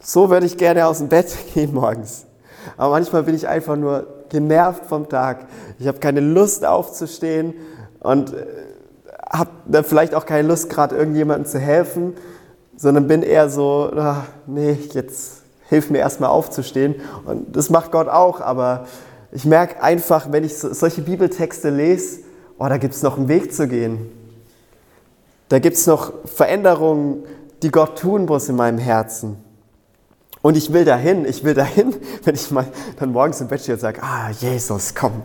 So 0.00 0.28
würde 0.28 0.44
ich 0.44 0.58
gerne 0.58 0.86
aus 0.86 0.98
dem 0.98 1.08
Bett 1.08 1.34
gehen 1.54 1.72
morgens. 1.72 2.26
Aber 2.76 2.90
manchmal 2.90 3.22
bin 3.22 3.34
ich 3.34 3.48
einfach 3.48 3.76
nur 3.76 4.06
genervt 4.28 4.84
vom 4.84 5.08
Tag. 5.08 5.46
Ich 5.78 5.88
habe 5.88 5.98
keine 5.98 6.20
Lust 6.20 6.66
aufzustehen 6.66 7.54
und 8.00 8.34
äh, 8.34 8.44
habe 9.30 9.82
vielleicht 9.82 10.14
auch 10.14 10.26
keine 10.26 10.46
Lust, 10.46 10.68
gerade 10.68 10.94
irgendjemandem 10.94 11.46
zu 11.46 11.58
helfen, 11.58 12.14
sondern 12.76 13.08
bin 13.08 13.22
eher 13.22 13.48
so, 13.48 13.90
ach, 13.96 14.24
nee, 14.46 14.78
jetzt 14.92 15.47
hilf 15.68 15.90
mir 15.90 15.98
erstmal 15.98 16.30
aufzustehen. 16.30 16.96
Und 17.24 17.54
das 17.54 17.70
macht 17.70 17.92
Gott 17.92 18.08
auch, 18.08 18.40
aber 18.40 18.86
ich 19.32 19.44
merke 19.44 19.82
einfach, 19.82 20.32
wenn 20.32 20.44
ich 20.44 20.56
solche 20.56 21.02
Bibeltexte 21.02 21.70
lese, 21.70 22.20
oh, 22.58 22.66
da 22.66 22.78
gibt 22.78 22.94
es 22.94 23.02
noch 23.02 23.16
einen 23.16 23.28
Weg 23.28 23.52
zu 23.52 23.68
gehen. 23.68 24.10
Da 25.48 25.58
gibt 25.58 25.76
es 25.76 25.86
noch 25.86 26.12
Veränderungen, 26.24 27.24
die 27.62 27.70
Gott 27.70 27.98
tun 27.98 28.26
muss 28.26 28.48
in 28.48 28.56
meinem 28.56 28.78
Herzen. 28.78 29.36
Und 30.40 30.56
ich 30.56 30.72
will 30.72 30.84
dahin, 30.84 31.24
ich 31.24 31.42
will 31.42 31.54
dahin, 31.54 31.94
wenn 32.24 32.34
ich 32.34 32.50
mal 32.50 32.66
dann 32.98 33.12
morgens 33.12 33.40
im 33.40 33.48
Bett 33.48 33.60
stehe 33.60 33.74
und 33.74 33.80
sage, 33.80 34.02
ah, 34.02 34.30
Jesus, 34.30 34.94
komm, 34.94 35.24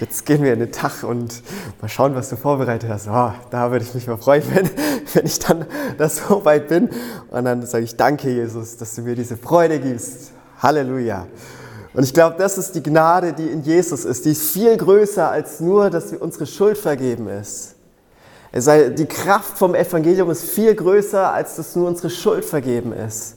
jetzt 0.00 0.24
gehen 0.24 0.42
wir 0.42 0.52
in 0.52 0.60
den 0.60 0.72
Tag 0.72 1.02
und 1.02 1.42
mal 1.80 1.88
schauen, 1.88 2.14
was 2.14 2.30
du 2.30 2.36
vorbereitet 2.36 2.88
hast. 2.88 3.08
Oh, 3.08 3.32
da 3.50 3.70
würde 3.70 3.84
ich 3.84 3.94
mich 3.94 4.06
mal 4.06 4.16
freuen, 4.16 4.42
wenn, 4.54 4.70
wenn 5.12 5.26
ich 5.26 5.38
dann 5.38 5.66
das 5.98 6.16
so 6.16 6.44
weit 6.44 6.68
bin. 6.68 6.88
Und 7.30 7.44
dann 7.44 7.66
sage 7.66 7.84
ich, 7.84 7.96
danke, 7.96 8.30
Jesus, 8.30 8.76
dass 8.76 8.94
du 8.94 9.02
mir 9.02 9.14
diese 9.14 9.36
Freude 9.36 9.78
gibst. 9.78 10.32
Halleluja. 10.58 11.26
Und 11.92 12.02
ich 12.02 12.12
glaube, 12.12 12.36
das 12.38 12.58
ist 12.58 12.74
die 12.74 12.82
Gnade, 12.82 13.32
die 13.32 13.46
in 13.46 13.62
Jesus 13.62 14.04
ist. 14.04 14.24
Die 14.24 14.32
ist 14.32 14.50
viel 14.50 14.76
größer 14.76 15.30
als 15.30 15.60
nur, 15.60 15.90
dass 15.90 16.12
unsere 16.12 16.46
Schuld 16.46 16.76
vergeben 16.76 17.28
ist. 17.28 17.74
Die 18.54 19.06
Kraft 19.06 19.58
vom 19.58 19.74
Evangelium 19.74 20.30
ist 20.30 20.44
viel 20.44 20.74
größer, 20.74 21.32
als 21.32 21.56
dass 21.56 21.76
nur 21.76 21.88
unsere 21.88 22.10
Schuld 22.10 22.44
vergeben 22.44 22.92
ist. 22.92 23.36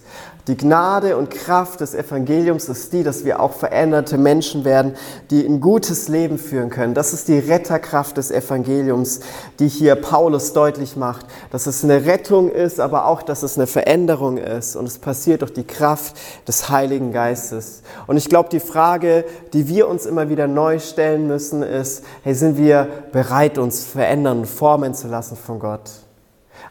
Die 0.49 0.57
Gnade 0.57 1.15
und 1.15 1.29
Kraft 1.29 1.79
des 1.79 1.93
Evangeliums 1.93 2.69
ist 2.69 2.91
die, 2.91 3.03
dass 3.03 3.23
wir 3.23 3.39
auch 3.39 3.53
veränderte 3.53 4.17
Menschen 4.17 4.65
werden, 4.65 4.95
die 5.29 5.45
ein 5.45 5.61
gutes 5.61 6.07
Leben 6.07 6.39
führen 6.39 6.71
können. 6.71 6.95
Das 6.95 7.13
ist 7.13 7.27
die 7.27 7.37
Retterkraft 7.37 8.17
des 8.17 8.31
Evangeliums, 8.31 9.19
die 9.59 9.67
hier 9.67 9.93
Paulus 9.93 10.51
deutlich 10.53 10.95
macht, 10.95 11.27
dass 11.51 11.67
es 11.67 11.83
eine 11.83 12.03
Rettung 12.05 12.49
ist, 12.49 12.79
aber 12.79 13.05
auch, 13.05 13.21
dass 13.21 13.43
es 13.43 13.59
eine 13.59 13.67
Veränderung 13.67 14.39
ist. 14.39 14.75
Und 14.75 14.87
es 14.87 14.97
passiert 14.97 15.43
durch 15.43 15.53
die 15.53 15.65
Kraft 15.65 16.17
des 16.47 16.67
Heiligen 16.71 17.11
Geistes. 17.11 17.83
Und 18.07 18.17
ich 18.17 18.27
glaube, 18.27 18.49
die 18.49 18.59
Frage, 18.59 19.25
die 19.53 19.67
wir 19.67 19.87
uns 19.87 20.07
immer 20.07 20.29
wieder 20.29 20.47
neu 20.47 20.79
stellen 20.79 21.27
müssen, 21.27 21.61
ist, 21.61 22.03
hey, 22.23 22.33
sind 22.33 22.57
wir 22.57 22.87
bereit, 23.11 23.59
uns 23.59 23.83
verändern 23.83 24.45
formen 24.45 24.95
zu 24.95 25.09
lassen 25.09 25.37
von 25.37 25.59
Gott? 25.59 26.08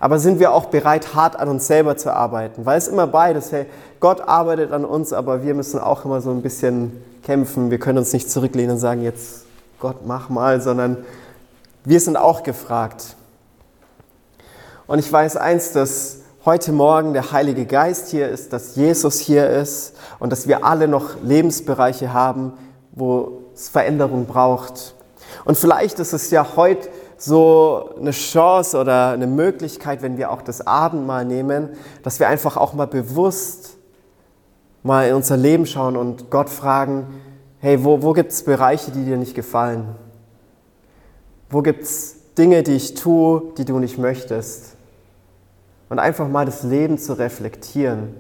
Aber 0.01 0.19
sind 0.19 0.39
wir 0.39 0.53
auch 0.53 0.67
bereit, 0.67 1.15
hart 1.15 1.37
an 1.37 1.49
uns 1.49 1.67
selber 1.67 1.97
zu 1.97 2.13
arbeiten? 2.13 2.65
Weil 2.65 2.79
es 2.79 2.89
immer 2.89 3.07
beides, 3.07 3.51
hey, 3.51 3.67
Gott 4.01 4.21
arbeitet 4.21 4.73
an 4.73 4.85
uns, 4.85 5.13
aber 5.13 5.43
wir 5.43 5.55
müssen 5.55 5.81
auch 5.81 6.05
immer 6.05 6.21
so 6.21 6.31
ein 6.31 6.43
bisschen 6.43 7.03
kämpfen. 7.25 7.71
Wir 7.71 7.79
können 7.79 7.99
uns 7.99 8.13
nicht 8.13 8.31
zurücklehnen 8.31 8.73
und 8.73 8.79
sagen, 8.79 9.03
jetzt 9.03 9.45
Gott, 9.81 10.07
mach 10.07 10.29
mal, 10.29 10.61
sondern 10.61 10.99
wir 11.85 12.01
sind 12.01 12.17
auch 12.17 12.43
gefragt. 12.43 13.17
Und 14.87 14.99
ich 14.99 15.13
weiß 15.13 15.37
eins, 15.37 15.73
dass 15.73 16.19
heute 16.45 16.73
Morgen 16.73 17.13
der 17.13 17.33
Heilige 17.33 17.67
Geist 17.67 18.09
hier 18.09 18.29
ist, 18.29 18.53
dass 18.53 18.77
Jesus 18.77 19.19
hier 19.19 19.49
ist 19.49 19.95
und 20.19 20.31
dass 20.33 20.49
wir 20.49 20.65
alle 20.65 20.89
noch 20.89 21.23
Lebensbereiche 21.23 22.13
haben, 22.13 22.53
wo 22.93 23.43
es 23.55 23.69
Veränderung 23.69 24.27
braucht. 24.27 24.95
Und 25.45 25.59
vielleicht 25.59 25.99
ist 25.99 26.13
es 26.13 26.31
ja 26.31 26.47
heute 26.57 26.89
so 27.19 27.91
eine 27.99 28.13
Chance 28.13 28.79
oder 28.79 29.11
eine 29.11 29.27
Möglichkeit, 29.27 30.03
wenn 30.03 30.17
wir 30.17 30.31
auch 30.31 30.43
das 30.43 30.67
Abendmahl 30.67 31.25
nehmen, 31.25 31.71
dass 32.03 32.21
wir 32.21 32.29
einfach 32.29 32.57
auch 32.57 32.75
mal 32.75 32.87
bewusst 32.87 33.77
mal 34.83 35.09
in 35.09 35.15
unser 35.15 35.37
Leben 35.37 35.67
schauen 35.67 35.97
und 35.97 36.31
Gott 36.31 36.49
fragen, 36.49 37.21
hey, 37.59 37.85
wo, 37.85 38.03
wo 38.03 38.13
gibt 38.13 38.33
es 38.33 38.45
Bereiche, 38.45 38.91
die 38.93 39.05
dir 39.05 39.17
nicht 39.17 39.35
gefallen? 39.35 39.97
Wo 41.51 41.63
gibt 41.63 41.83
es 41.83 42.17
Dinge, 42.37 42.63
die 42.63 42.75
ich 42.75 42.95
tue, 42.95 43.43
die 43.59 43.65
du 43.65 43.79
nicht 43.79 43.99
möchtest? 43.99 44.77
Und 45.89 45.99
einfach 45.99 46.29
mal 46.29 46.47
das 46.47 46.63
Leben 46.63 46.99
zu 46.99 47.19
reflektieren 47.19 48.15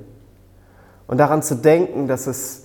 und 1.07 1.19
daran 1.19 1.43
zu 1.43 1.55
denken, 1.55 2.09
dass 2.09 2.27
es, 2.27 2.65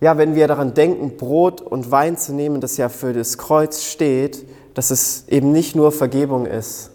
ja, 0.00 0.18
wenn 0.18 0.34
wir 0.34 0.48
daran 0.48 0.74
denken, 0.74 1.16
Brot 1.16 1.60
und 1.60 1.90
Wein 1.90 2.16
zu 2.16 2.32
nehmen, 2.34 2.60
das 2.60 2.76
ja 2.76 2.88
für 2.88 3.12
das 3.12 3.38
Kreuz 3.38 3.82
steht, 3.82 4.46
dass 4.74 4.90
es 4.90 5.28
eben 5.28 5.52
nicht 5.52 5.76
nur 5.76 5.92
Vergebung 5.92 6.46
ist, 6.46 6.90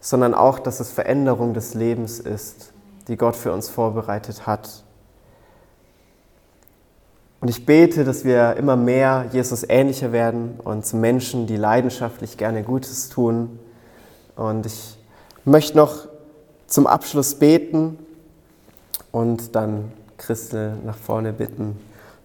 sondern 0.00 0.34
auch, 0.34 0.58
dass 0.58 0.80
es 0.80 0.90
Veränderung 0.90 1.54
des 1.54 1.74
Lebens 1.74 2.18
ist, 2.18 2.72
die 3.08 3.16
Gott 3.16 3.36
für 3.36 3.52
uns 3.52 3.68
vorbereitet 3.68 4.46
hat. 4.46 4.82
Und 7.40 7.48
ich 7.48 7.66
bete, 7.66 8.04
dass 8.04 8.24
wir 8.24 8.56
immer 8.56 8.76
mehr 8.76 9.26
Jesus 9.32 9.64
ähnlicher 9.68 10.12
werden 10.12 10.60
und 10.62 10.86
zu 10.86 10.96
Menschen, 10.96 11.46
die 11.46 11.56
leidenschaftlich 11.56 12.36
gerne 12.36 12.62
Gutes 12.62 13.08
tun. 13.08 13.58
Und 14.36 14.66
ich 14.66 14.96
möchte 15.44 15.76
noch 15.76 16.06
zum 16.68 16.86
Abschluss 16.86 17.34
beten 17.34 17.98
und 19.10 19.56
dann 19.56 19.92
Christel 20.18 20.76
nach 20.84 20.96
vorne 20.96 21.32
bitten 21.32 21.78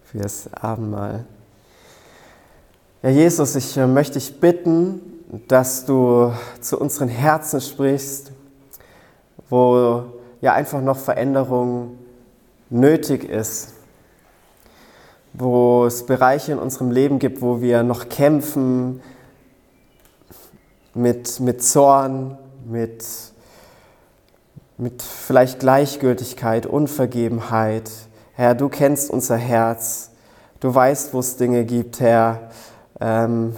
fürs 0.04 0.48
Abendmahl. 0.54 1.24
Ja, 3.02 3.10
Jesus, 3.10 3.54
ich 3.56 3.76
äh, 3.76 3.86
möchte 3.86 4.14
dich 4.14 4.40
bitten, 4.40 5.00
dass 5.46 5.84
du 5.84 6.32
zu 6.60 6.78
unseren 6.78 7.08
Herzen 7.08 7.60
sprichst, 7.60 8.32
wo 9.48 10.04
ja 10.40 10.54
einfach 10.54 10.80
noch 10.80 10.98
Veränderung 10.98 11.98
nötig 12.70 13.24
ist 13.24 13.74
wo 15.32 15.86
es 15.86 16.04
Bereiche 16.04 16.52
in 16.52 16.58
unserem 16.58 16.90
Leben 16.90 17.18
gibt, 17.18 17.40
wo 17.40 17.60
wir 17.60 17.82
noch 17.82 18.08
kämpfen 18.08 19.00
mit, 20.94 21.40
mit 21.40 21.62
Zorn, 21.62 22.36
mit, 22.66 23.04
mit 24.76 25.02
vielleicht 25.02 25.60
Gleichgültigkeit, 25.60 26.66
Unvergebenheit. 26.66 27.90
Herr, 28.34 28.54
du 28.54 28.68
kennst 28.68 29.10
unser 29.10 29.36
Herz, 29.36 30.10
du 30.60 30.74
weißt, 30.74 31.14
wo 31.14 31.20
es 31.20 31.36
Dinge 31.36 31.64
gibt, 31.64 32.00
Herr. 32.00 32.50
Ähm, 33.00 33.54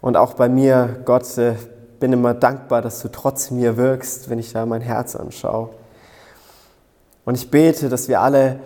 und 0.00 0.16
auch 0.16 0.34
bei 0.34 0.48
mir, 0.48 1.00
Gott, 1.04 1.36
äh, 1.38 1.54
bin 1.98 2.12
immer 2.12 2.34
dankbar, 2.34 2.80
dass 2.80 3.02
du 3.02 3.08
trotz 3.08 3.50
mir 3.50 3.76
wirkst, 3.76 4.30
wenn 4.30 4.38
ich 4.38 4.52
da 4.52 4.64
mein 4.64 4.80
Herz 4.80 5.14
anschaue. 5.14 5.70
Und 7.24 7.34
ich 7.34 7.50
bete, 7.50 7.88
dass 7.88 8.08
wir 8.08 8.20
alle 8.20 8.60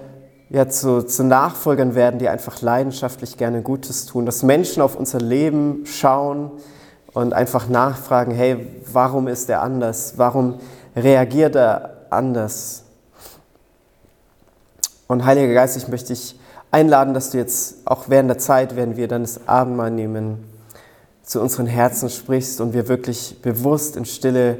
ja, 0.49 0.69
zu, 0.69 1.03
zu 1.03 1.25
Nachfolgern 1.25 1.97
werden, 1.97 2.19
die 2.19 2.29
einfach 2.29 2.63
leidenschaftlich 2.63 3.37
gerne 3.37 3.63
Gutes 3.63 4.07
tun, 4.07 4.25
dass 4.25 4.45
Menschen 4.45 4.83
auf 4.83 4.95
unser 4.95 5.19
Leben 5.19 5.85
schauen 5.85 6.53
und 7.13 7.33
einfach 7.33 7.69
nachfragen, 7.69 8.33
hey, 8.33 8.67
warum 8.93 9.27
ist 9.27 9.51
er 9.51 9.63
anders? 9.63 10.15
Warum 10.17 10.61
reagiert 10.95 11.57
er 11.57 12.07
anders? 12.11 12.85
Und 15.09 15.25
Heiliger 15.25 15.55
Geist, 15.55 15.77
ich 15.77 15.89
möchte 15.89 16.09
dich 16.09 16.39
einladen, 16.75 17.15
dass 17.15 17.31
du 17.31 17.39
jetzt 17.39 17.87
auch 17.87 18.09
während 18.09 18.29
der 18.29 18.39
Zeit, 18.39 18.75
während 18.75 18.97
wir 18.97 19.07
dann 19.07 19.23
das 19.23 19.47
Abendmahl 19.47 19.93
nehmen, 19.93 20.45
zu 21.23 21.41
unseren 21.41 21.67
Herzen 21.67 22.11
sprichst 22.11 22.61
und 22.61 22.75
wir 22.75 22.89
wirklich 22.89 23.41
bewusst 23.41 23.97
in 23.97 24.05
Stille 24.05 24.59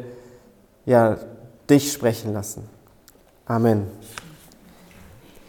ja, 0.87 1.19
dich 1.69 1.93
sprechen 1.93 2.33
lassen. 2.33 2.69
Amen. 3.47 3.89